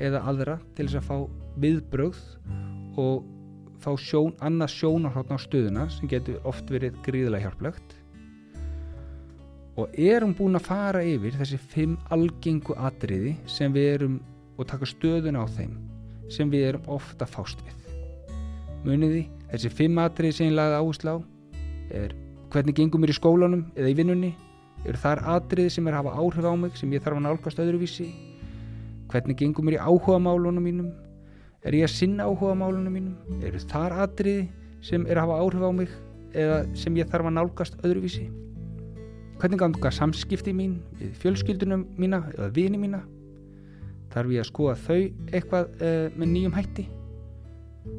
eða 0.00 0.22
aðra 0.30 0.58
til 0.76 0.88
þess 0.88 0.98
að 1.02 1.08
fá 1.10 1.16
viðbrögð 1.62 2.22
og 3.00 3.24
fá 3.82 3.92
sjón, 3.98 4.36
annað 4.44 4.76
sjónarhóttn 4.76 5.34
á 5.34 5.38
stöðuna 5.42 5.88
sem 5.90 6.10
getur 6.10 6.40
oft 6.48 6.70
verið 6.70 6.98
gríðilega 7.06 7.48
hjálplegt. 7.48 7.96
Og 9.80 9.94
er 9.96 10.22
hún 10.22 10.36
búin 10.36 10.58
að 10.58 10.68
fara 10.68 11.02
yfir 11.06 11.34
þessi 11.38 11.58
fimm 11.72 11.96
algengu 12.12 12.76
atriði 12.76 13.34
sem 13.48 13.72
við 13.72 13.88
erum 13.94 14.18
og 14.60 14.68
taka 14.68 14.86
stöðuna 14.86 15.42
á 15.42 15.46
þeim 15.48 15.78
sem 16.32 16.50
við 16.52 16.68
erum 16.70 16.90
ofta 16.92 17.26
fást 17.28 17.62
við? 17.64 17.78
Muniði, 18.84 19.24
þessi 19.50 19.72
fimm 19.72 20.00
atriði 20.02 20.36
sem 20.38 20.50
ég 20.50 20.58
lagði 20.58 20.80
áherslu 20.82 21.16
á 21.16 21.18
er 21.92 22.14
hvernig 22.52 22.76
gengum 22.76 23.02
mér 23.02 23.14
í 23.14 23.16
skólanum 23.16 23.64
eða 23.74 23.92
í 23.92 23.96
vinnunni? 23.96 24.34
Eru 24.82 24.98
þar 24.98 25.22
atriði 25.36 25.72
sem 25.72 25.88
er 25.88 25.96
að 25.96 26.04
hafa 26.04 26.20
áhrif 26.20 26.46
á 26.46 26.54
mig 26.58 26.76
sem 26.76 26.92
ég 26.92 27.02
þarf 27.02 27.18
að 27.18 27.26
nálgast 27.26 27.62
öðruvísi? 27.62 28.10
Hvernig 29.12 29.38
gengum 29.40 29.68
mér 29.68 29.78
í 29.78 29.82
áhuga 29.82 30.18
málunum 30.20 30.64
mínum 30.64 30.92
er 31.62 31.76
ég 31.78 31.86
að 31.86 31.94
sinna 31.94 32.26
áhuga 32.26 32.54
málunum 32.58 32.94
mínum? 32.94 33.40
Eru 33.44 33.60
þar 33.70 33.94
atriði 34.04 34.46
sem 34.82 35.04
er 35.06 35.20
að 35.20 35.28
hafa 35.28 35.42
áhrif 35.44 35.66
á 35.66 35.70
mig 35.78 35.92
eða 36.34 36.62
sem 36.78 36.96
ég 36.98 37.10
þarf 37.10 37.28
að 37.30 37.36
nálgast 37.38 37.76
öðruvísi? 37.86 38.26
Hvernig 39.42 39.60
ganga 39.62 39.92
samskipti 39.94 40.54
mín 40.54 40.80
við 40.98 41.14
fjölskyldunum 41.22 41.84
mína 41.98 42.24
eða 42.34 42.48
vini 42.56 42.80
mína? 42.82 43.02
Þarf 44.12 44.34
ég 44.34 44.42
að 44.42 44.50
skoða 44.50 44.74
þau 44.82 44.98
eitthvað 45.32 45.70
uh, 45.78 46.08
með 46.18 46.32
nýjum 46.34 46.56
hætti? 46.56 46.88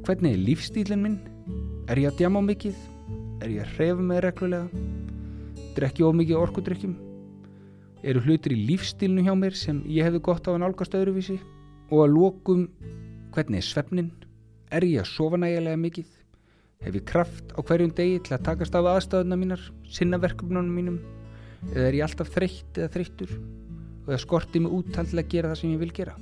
Hvernig 0.08 0.36
er 0.36 0.44
lífstílinn 0.48 1.04
minn? 1.04 1.18
Er 1.92 2.00
ég 2.00 2.12
að 2.12 2.20
djama 2.22 2.44
mikið? 2.46 2.78
Er 3.44 3.52
ég 3.52 3.64
að 3.64 3.74
hrefa 3.78 4.08
með 4.08 4.22
reglulega? 4.28 4.84
Drekki 5.76 6.06
of 6.06 6.16
mikið 6.16 6.40
orkudrykkjum? 6.40 6.94
Eru 8.04 8.22
hlutir 8.24 8.56
í 8.56 8.62
lífstílnu 8.68 9.24
hjá 9.26 9.34
mér 9.40 9.56
sem 9.56 9.82
ég 9.88 10.08
hefði 10.08 10.22
gott 10.28 10.48
á 10.48 10.54
að 10.54 10.62
nálgast 10.64 10.96
öðruvísi? 11.00 11.40
Og 11.92 12.06
að 12.06 12.16
lókum 12.16 12.68
hvernig 13.34 13.62
er 13.62 13.68
svefnin 13.68 14.12
Er 14.74 14.82
ég 14.88 15.04
að 15.04 15.10
sofa 15.12 15.38
nægilega 15.38 15.78
mikið? 15.78 16.14
Hef 16.82 16.96
ég 16.98 17.04
kraft 17.06 17.52
á 17.54 17.62
hverjum 17.62 17.92
degi 17.94 18.16
til 18.26 18.34
að 18.34 18.46
takast 18.48 18.74
af 18.74 18.88
aðstæðuna 18.90 19.38
mínar, 19.38 19.66
sinna 19.86 20.18
verkefnunum 20.18 20.72
mínum? 20.74 20.96
Eða 21.70 21.84
er 21.92 21.98
ég 22.00 22.06
alltaf 22.08 22.32
þreytt 22.34 22.80
eða 22.80 22.90
þreyttur? 22.96 23.36
Og 24.02 24.10
það 24.10 24.22
skorti 24.24 24.62
mig 24.64 24.74
úttall 24.74 25.12
til 25.12 25.22
að 25.22 25.30
gera 25.30 25.52
það 25.52 25.60
sem 25.62 25.76
ég 25.76 25.84
vil 25.84 25.94
gera? 26.00 26.16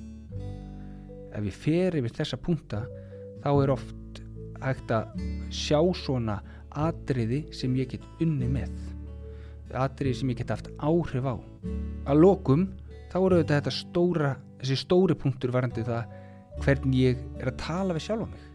Ef 1.31 1.47
ég 1.47 1.59
fer 1.63 1.97
yfir 2.01 2.15
þessa 2.17 2.41
punta, 2.43 2.81
þá 3.39 3.49
er 3.53 3.73
oft 3.77 4.21
hægt 4.61 4.91
að 4.91 5.23
sjá 5.61 5.79
svona 6.01 6.41
atriði 6.75 7.45
sem 7.55 7.79
ég 7.79 7.95
get 7.95 8.03
unni 8.19 8.51
með. 8.51 8.73
Atriði 9.71 10.19
sem 10.19 10.33
ég 10.33 10.41
get 10.43 10.51
haft 10.51 10.67
áhrif 10.75 11.23
á. 11.23 11.39
Að 12.11 12.19
lokum, 12.19 12.67
þá 13.13 13.17
eru 13.21 13.39
þetta, 13.39 13.61
þetta 13.61 13.75
stóra, 13.79 14.33
þessi 14.59 14.81
stóri 14.83 15.15
punktur 15.15 15.55
varandi 15.55 15.87
það 15.87 16.19
hvernig 16.61 17.03
ég 17.11 17.21
er 17.41 17.51
að 17.51 17.59
tala 17.61 17.95
við 17.97 18.05
sjálfa 18.07 18.29
mig. 18.29 18.47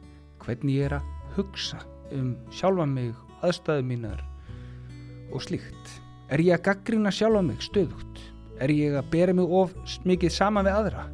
Hvernig 0.45 0.79
ég 0.79 0.89
er 0.89 0.97
að 0.99 1.13
hugsa 1.37 1.83
um 2.15 2.33
sjálfa 2.55 2.87
mig, 2.89 3.13
aðstæðu 3.45 3.87
mínar 3.87 4.23
og 5.35 5.43
slíkt. 5.43 5.93
Er 6.31 6.43
ég 6.43 6.57
að 6.57 6.65
gaggrina 6.71 7.13
sjálfa 7.15 7.43
mig 7.47 7.63
stöðugt? 7.65 8.23
Er 8.63 8.73
ég 8.73 8.97
að 8.97 9.11
bera 9.13 9.35
mig 9.37 9.53
of 9.53 9.75
mikið 10.09 10.33
saman 10.33 10.67
við 10.67 10.79
aðra? 10.81 11.07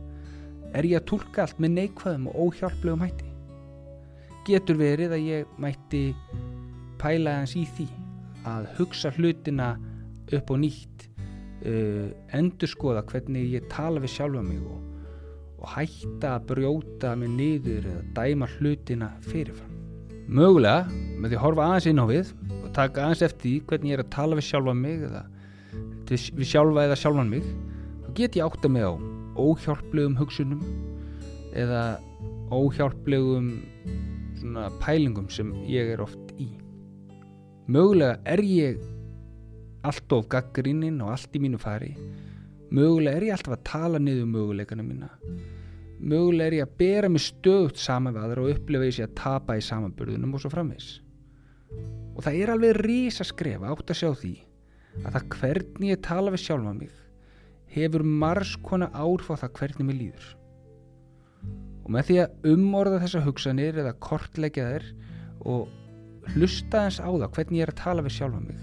Er 0.73 0.89
ég 0.89 1.01
að 1.01 1.09
tólka 1.11 1.45
allt 1.45 1.59
með 1.61 1.75
neikvæðum 1.79 2.29
og 2.31 2.39
óhjálplegum 2.47 3.05
hætti? 3.05 3.29
Getur 4.47 4.79
verið 4.81 5.17
að 5.17 5.27
ég 5.27 5.59
mætti 5.61 6.05
pæla 7.01 7.39
hans 7.41 7.57
í 7.59 7.65
því 7.77 7.89
að 8.49 8.69
hugsa 8.79 9.13
hlutina 9.17 9.75
upp 10.33 10.51
og 10.51 10.63
nýtt 10.63 11.05
uh, 11.67 12.09
endur 12.35 12.71
skoða 12.71 13.05
hvernig 13.11 13.53
ég 13.57 13.69
tala 13.73 14.03
við 14.03 14.17
sjálfa 14.17 14.43
mig 14.47 14.63
og, 14.63 14.92
og 15.63 15.71
hætta 15.77 16.37
að 16.37 16.47
brjóta 16.51 17.13
mig 17.19 17.31
niður 17.37 17.87
eða 17.87 18.03
dæma 18.17 18.49
hlutina 18.57 19.13
fyrirfram. 19.29 19.77
Mögulega 20.33 20.89
með 20.91 21.33
því 21.33 21.37
að 21.39 21.45
horfa 21.45 21.67
aðeins 21.69 21.89
inn 21.91 22.03
á 22.03 22.07
við 22.09 22.33
og 22.59 22.69
taka 22.75 23.05
aðeins 23.05 23.25
eftir 23.27 23.45
því 23.45 23.55
hvernig 23.71 23.93
ég 23.93 23.99
er 23.99 24.05
að 24.05 24.15
tala 24.17 24.39
við 24.39 24.49
sjálfa 24.49 24.75
mig 24.79 25.05
eða 25.09 25.23
við 26.13 26.49
sjálfa 26.51 26.87
eða 26.87 26.99
sjálfan 26.99 27.31
mig. 27.31 27.47
Þá 28.03 28.09
get 28.19 28.39
ég 28.39 28.47
átta 28.47 28.71
mig 28.73 28.87
á 28.87 28.93
óhjálplegum 29.39 30.19
hugsunum 30.19 30.65
eða 31.57 31.83
óhjálplegum 32.53 33.53
svona 34.41 34.67
pælingum 34.83 35.31
sem 35.31 35.55
ég 35.71 35.95
er 35.95 36.03
oft 36.03 36.35
í. 36.43 36.51
Mögulega 37.71 38.19
er 38.27 38.43
ég 38.43 38.83
allt 39.87 40.15
of 40.15 40.27
gaggrinninn 40.31 41.01
og 41.03 41.15
allt 41.15 41.39
í 41.39 41.43
mínu 41.43 41.61
fari 41.63 41.95
mögulega 42.73 43.21
er 43.21 43.29
ég 43.29 43.37
alltaf 43.37 43.57
að 43.59 43.65
tala 43.69 44.01
niður 44.03 44.29
möguleikana 44.33 44.87
mína. 44.87 45.11
Mögulega 46.01 46.49
er 46.49 46.59
ég 46.59 46.67
að 46.67 46.77
bera 46.83 47.13
mig 47.13 47.25
stöðut 47.25 47.79
saman 47.79 48.17
við 48.17 48.27
aðra 48.27 48.45
og 48.45 48.55
upplifa 48.57 48.89
ég 48.89 48.97
sé 48.97 49.07
að 49.07 49.17
tapa 49.21 49.59
í 49.59 49.65
samanbörðunum 49.65 50.35
og 50.35 50.43
svo 50.43 50.53
framvegs 50.53 50.93
og 52.13 52.25
það 52.25 52.39
er 52.39 52.53
alveg 52.53 52.81
rísa 52.85 53.25
skref 53.25 53.63
átt 53.65 53.93
að 53.93 54.01
sjá 54.01 54.11
því 54.21 54.33
að 55.03 55.15
það 55.15 55.29
hvernig 55.37 55.93
ég 55.93 56.03
tala 56.05 56.33
við 56.35 56.45
sjálfa 56.45 56.75
mig 56.77 56.99
hefur 57.73 58.05
margs 58.05 58.57
konar 58.67 58.93
árf 58.93 59.31
á 59.33 59.35
það 59.41 59.55
hvernig 59.59 59.89
mér 59.89 59.99
líður. 60.01 60.27
Og 61.83 61.95
með 61.97 62.09
því 62.09 62.19
að 62.23 62.51
umorða 62.53 63.01
þessa 63.03 63.23
hugsanir 63.25 63.81
eða 63.81 63.95
kortleggja 64.05 64.67
þær 64.69 64.91
og 65.53 66.35
hlusta 66.35 66.85
eins 66.85 67.01
á 67.01 67.09
það 67.09 67.31
hvernig 67.39 67.59
ég 67.59 67.67
er 67.67 67.73
að 67.73 67.81
tala 67.81 68.05
við 68.05 68.17
sjálfa 68.19 68.43
mig 68.45 68.61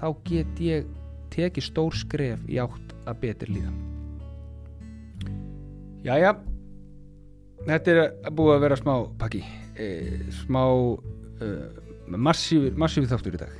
þá 0.00 0.08
get 0.30 0.62
ég 0.62 0.88
tekið 1.34 1.68
stór 1.68 1.98
skref 1.98 2.40
í 2.48 2.58
átt 2.62 2.87
að 3.08 3.22
betur 3.24 3.52
líðan 3.54 3.78
Jæja 6.06 6.36
Þetta 7.66 7.94
er 7.94 8.32
búið 8.32 8.54
að 8.54 8.62
vera 8.64 8.76
smá 8.78 8.92
pakki 9.18 9.42
e, 9.78 9.88
smá 10.44 10.62
e, 11.42 11.48
massífi, 12.16 12.72
massífi 12.78 13.10
þáttur 13.10 13.36
í 13.36 13.40
dag. 13.42 13.56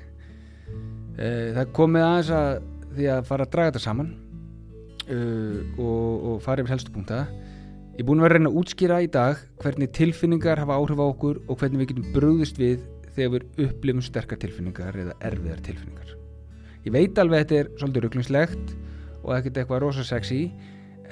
E, 1.19 1.29
það 1.57 1.75
komið 1.77 2.07
aðeins 2.07 2.33
að 2.39 2.51
því 2.95 3.11
að 3.15 3.29
fara 3.29 3.47
að 3.47 3.53
draga 3.55 3.73
þetta 3.73 3.85
saman 3.85 4.15
og, 5.09 6.25
og 6.29 6.41
fara 6.45 6.63
yfir 6.63 6.75
helstu 6.75 6.93
punkta. 6.93 7.23
Ég 7.97 8.03
er 8.05 8.07
búin 8.09 8.21
að 8.21 8.29
vera 8.29 8.37
að 8.37 8.39
reyna 8.39 8.51
að 8.53 8.59
útskýra 8.61 8.99
í 9.03 9.09
dag 9.13 9.41
hvernig 9.63 9.93
tilfinningar 9.97 10.61
hafa 10.63 10.77
áhrif 10.79 11.01
á 11.01 11.07
okkur 11.07 11.41
og 11.47 11.59
hvernig 11.59 11.83
við 11.83 11.91
getum 11.93 12.11
brúðist 12.15 12.61
við 12.61 12.83
þegar 13.17 13.33
við 13.35 13.65
upplifum 13.67 14.05
sterkar 14.05 14.41
tilfinningar 14.43 14.99
eða 15.01 15.17
erfiðar 15.27 15.65
tilfinningar. 15.67 16.13
Ég 16.85 16.95
veit 16.95 17.19
alveg 17.19 17.41
að 17.41 17.45
þetta 17.45 17.59
er 17.59 17.73
svolítið 17.81 18.05
rugglingslegt 18.05 18.77
og 19.25 19.33
ekkert 19.37 19.63
eitthvað 19.63 19.83
rosa 19.85 20.05
sexy 20.07 20.43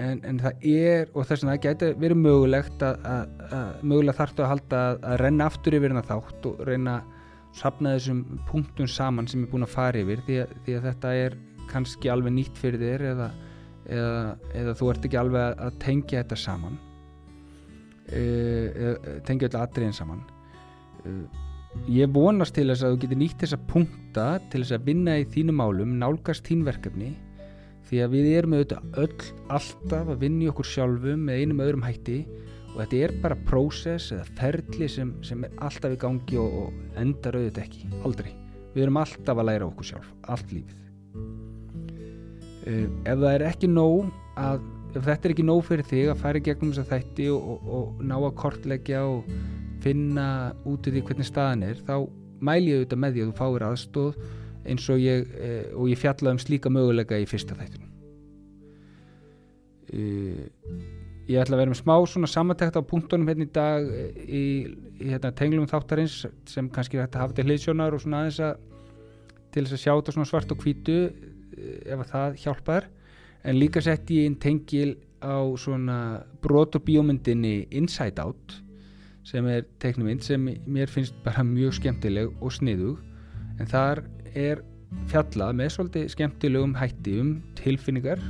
en, 0.02 0.20
en 0.28 0.40
það 0.42 0.66
er 0.70 1.12
og 1.14 1.26
þess 1.28 1.46
það 1.46 1.60
gæti 1.64 1.90
verið 2.00 2.22
mögulegt 2.22 2.84
að, 2.84 3.04
að, 3.08 3.44
að 3.58 3.82
mögulega 3.82 4.18
þarftu 4.20 4.44
að 4.44 4.50
halda 4.52 4.80
að, 4.90 4.98
að 5.10 5.20
renna 5.24 5.48
aftur 5.50 5.78
yfir 5.78 5.92
hérna 5.92 6.06
þátt 6.06 6.48
og 6.50 6.64
reyna 6.68 6.96
að 7.00 7.12
sapna 7.56 7.94
þessum 7.96 8.22
punktum 8.50 8.88
saman 8.90 9.28
sem 9.30 9.44
er 9.44 9.50
búin 9.52 9.64
að 9.64 9.72
fara 9.72 10.02
yfir 10.02 10.22
því 10.26 10.38
að, 10.42 10.54
því 10.66 10.76
að 10.76 10.88
þetta 10.90 11.12
er 11.22 11.36
kannski 11.70 12.10
alveg 12.12 12.34
nýtt 12.36 12.60
fyrir 12.60 12.82
þér 12.82 13.04
eða, 13.12 13.30
eða, 13.88 14.20
eða 14.60 14.76
þú 14.78 14.90
ert 14.92 15.08
ekki 15.08 15.20
alveg 15.20 15.64
að 15.66 15.78
tengja 15.82 16.22
þetta 16.22 16.38
saman. 16.42 16.78
E, 18.06 18.20
e, 18.20 18.94
tengja 19.26 19.48
þetta 19.48 19.62
atriðin 19.64 19.96
saman. 19.96 20.20
E, 21.02 21.14
ég 21.96 22.12
vonast 22.12 22.54
til 22.56 22.68
þess 22.68 22.84
að 22.86 22.94
þú 22.94 23.00
getur 23.04 23.22
nýtt 23.22 23.40
þessa 23.42 23.60
punkta 23.72 24.26
til 24.52 24.62
þess 24.62 24.76
að 24.76 24.90
vinna 24.90 25.16
í 25.20 25.26
þínu 25.32 25.56
málum 25.56 25.96
nálgast 26.00 26.46
þín 26.46 26.64
verkefni 26.68 27.14
því 27.86 28.02
að 28.02 28.14
við 28.16 28.28
erum 28.34 28.56
auðvitað 28.56 28.98
öll 29.02 29.28
alltaf 29.56 30.10
að 30.10 30.22
vinna 30.24 30.46
í 30.46 30.50
okkur 30.50 30.68
sjálfum 30.70 31.26
með 31.28 31.42
einum 31.42 31.62
öðrum 31.64 31.86
hætti 31.86 32.18
og 32.76 32.80
þetta 32.82 33.02
er 33.06 33.14
bara 33.22 33.38
prósess 33.48 34.12
eða 34.12 34.26
ferli 34.38 34.88
sem, 34.92 35.12
sem 35.24 35.44
er 35.46 35.54
alltaf 35.64 35.94
í 35.94 36.00
gangi 36.00 36.40
og, 36.40 36.56
og 36.66 37.00
endar 37.00 37.38
auðvitað 37.38 37.62
ekki, 37.64 37.90
aldrei. 38.04 38.32
Við 38.74 38.84
erum 38.84 39.00
alltaf 39.00 39.40
að 39.40 39.48
læra 39.48 39.68
okkur 39.70 39.90
sjálf, 39.90 40.08
allt 40.28 40.52
lífið. 40.52 40.82
Uh, 42.66 42.88
ef 43.06 43.20
það 43.22 43.30
er 43.30 43.46
ekki 43.46 43.70
nóg 43.70 44.10
að, 44.36 44.66
ef 44.92 45.06
þetta 45.06 45.28
er 45.28 45.36
ekki 45.36 45.46
nóg 45.46 45.62
fyrir 45.68 45.88
þig 45.88 46.10
að 46.12 46.24
fara 46.24 46.40
í 46.40 46.46
gegnum 46.48 46.74
þess 46.74 46.84
að 46.84 46.92
þætti 46.92 47.28
og, 47.32 47.46
og, 47.54 47.70
og 47.78 48.02
ná 48.10 48.16
að 48.18 48.34
kortleggja 48.42 49.04
og 49.06 49.30
finna 49.84 50.28
út 50.66 50.88
í 50.88 50.96
því 50.96 51.04
hvernig 51.06 51.28
staðan 51.28 51.64
er 51.68 51.80
þá 51.86 51.94
mæl 52.44 52.62
ég 52.66 52.80
auðvitað 52.80 53.00
með 53.00 53.14
því 53.14 53.22
að 53.22 53.30
þú 53.30 53.36
fáir 53.38 53.64
aðstóð 53.70 54.18
eins 54.66 54.88
og 54.92 55.02
ég, 55.02 55.26
eh, 55.40 55.66
og 55.74 55.90
ég 55.90 56.00
fjallaði 56.00 56.36
um 56.36 56.42
slíka 56.42 56.72
möguleika 56.72 57.18
í 57.20 57.26
fyrsta 57.28 57.56
þættunum 57.58 57.90
eh, 59.92 60.46
ég 61.26 61.42
ætla 61.42 61.56
að 61.56 61.62
vera 61.62 61.72
með 61.72 61.80
smá 61.82 61.94
svona 62.06 62.30
samantækt 62.30 62.78
á 62.78 62.82
punktunum 62.86 63.28
hérna 63.30 63.46
í 63.46 63.52
dag 63.54 63.86
eh, 63.90 64.20
í, 64.26 64.44
í 65.00 65.10
hérna, 65.10 65.32
tenglum 65.34 65.68
þáttarins 65.70 66.24
sem 66.48 66.70
kannski 66.70 67.00
hægt 67.00 67.18
að 67.18 67.26
hafa 67.26 67.38
til 67.38 67.48
hliðsjónar 67.48 67.96
og 67.96 68.02
svona 68.02 68.24
aðeins 68.24 68.42
að 68.46 68.60
til 69.56 69.64
þess 69.64 69.78
að 69.78 69.82
sjá 69.82 69.92
þetta 69.94 70.14
svona 70.14 70.30
svart 70.30 70.52
og 70.52 70.62
hvítu 70.62 70.96
ef 71.56 72.02
að 72.02 72.10
það 72.10 72.38
hjálpar. 72.42 72.86
En 73.46 73.56
líka 73.56 73.80
sett 73.80 74.10
ég 74.12 74.28
inn 74.28 74.38
tengil 74.42 74.96
á 75.24 75.40
svona 75.58 75.98
brot 76.44 76.76
og 76.76 76.84
bíómyndinni 76.84 77.66
Inside 77.78 78.20
Out 78.20 78.58
sem 79.26 79.46
er 79.50 79.64
teiknumind 79.82 80.22
sem 80.22 80.44
mér 80.66 80.90
finnst 80.90 81.16
bara 81.24 81.42
mjög 81.46 81.78
skemmtileg 81.80 82.30
og 82.38 82.52
sniðug. 82.54 83.00
En 83.58 83.70
þar 83.70 84.04
er 84.36 84.62
fjallað 85.10 85.56
með 85.58 85.72
svolítið 85.74 86.10
skemmtilegum 86.12 86.76
hætti 86.78 87.16
um 87.22 87.32
tilfinningar 87.58 88.20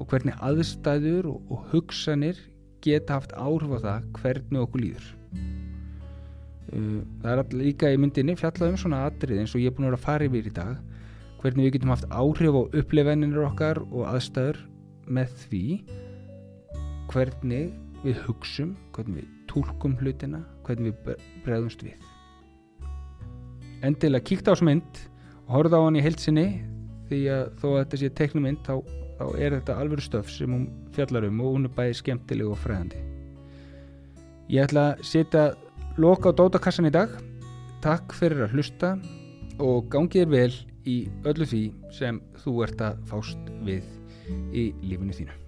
og 0.00 0.08
hvernig 0.10 0.38
aðstæður 0.42 1.28
og, 1.34 1.66
hugsanir 1.72 2.38
geta 2.82 3.18
haft 3.18 3.34
áhrif 3.38 3.76
á 3.76 3.84
það 3.84 4.06
hvernig 4.18 4.62
okkur 4.64 4.82
líður. 4.82 5.10
Uh, 6.72 7.02
það 7.20 7.28
er 7.28 7.42
alltaf 7.42 7.58
líka 7.58 7.92
í 7.92 8.00
myndinni 8.00 8.36
fjallað 8.38 8.72
um 8.72 8.80
svona 8.80 9.04
atrið 9.10 9.42
eins 9.42 9.54
og 9.54 9.62
ég 9.62 9.70
er 9.70 9.76
búin 9.76 9.86
að 9.86 9.92
vera 9.92 10.00
að 10.00 10.06
fara 10.06 10.28
yfir 10.28 10.48
í 10.48 10.54
dag 10.56 10.72
hvernig 11.42 11.66
við 11.66 11.74
getum 11.76 11.92
haft 11.92 12.08
áhrif 12.08 12.56
á 12.56 12.62
upplifinir 12.80 13.44
okkar 13.44 13.82
og 13.90 14.06
aðstæður 14.08 14.62
með 15.10 15.36
því 15.42 15.64
hvernig 17.12 17.72
við 18.06 18.24
hugsum 18.26 18.72
hvernig 18.96 19.20
við 19.20 19.30
tólkum 19.52 19.98
hlutina 20.00 20.42
hvernig 20.66 20.94
við 21.04 21.22
bregðumst 21.44 21.84
við 21.84 22.11
endilega 23.86 24.26
kíkta 24.28 24.52
á 24.52 24.54
þessu 24.54 24.68
mynd 24.68 25.00
og 25.46 25.56
horfa 25.56 25.80
á 25.80 25.84
hann 25.84 25.98
í 25.98 26.04
heilsinni 26.04 26.46
því 27.10 27.20
að 27.34 27.42
þó 27.60 27.66
að 27.70 27.78
þetta 27.80 28.00
sé 28.00 28.10
teknumynd 28.20 28.62
þá, 28.66 28.74
þá 29.18 29.24
er 29.38 29.56
þetta 29.58 29.78
alveg 29.82 30.04
stöf 30.06 30.30
sem 30.32 30.54
hún 30.54 30.68
fjallar 30.96 31.26
um 31.28 31.42
og 31.42 31.56
hún 31.56 31.68
er 31.68 31.74
bæði 31.76 31.98
skemmtileg 32.00 32.52
og 32.52 32.60
fræðandi. 32.62 33.02
Ég 34.52 34.66
ætla 34.66 34.86
að 34.92 35.04
setja 35.08 35.44
loka 36.00 36.32
á 36.32 36.36
dótakassan 36.38 36.88
í 36.88 36.94
dag. 36.94 37.12
Takk 37.84 38.14
fyrir 38.14 38.46
að 38.46 38.56
hlusta 38.56 38.94
og 39.62 39.90
gangið 39.92 40.26
er 40.26 40.32
vel 40.32 40.56
í 40.88 40.96
öllu 41.28 41.46
því 41.46 41.62
sem 41.94 42.22
þú 42.42 42.58
ert 42.66 42.82
að 42.82 43.06
fást 43.10 43.54
við 43.66 43.86
í 44.54 44.70
lífinu 44.82 45.16
þínu 45.16 45.41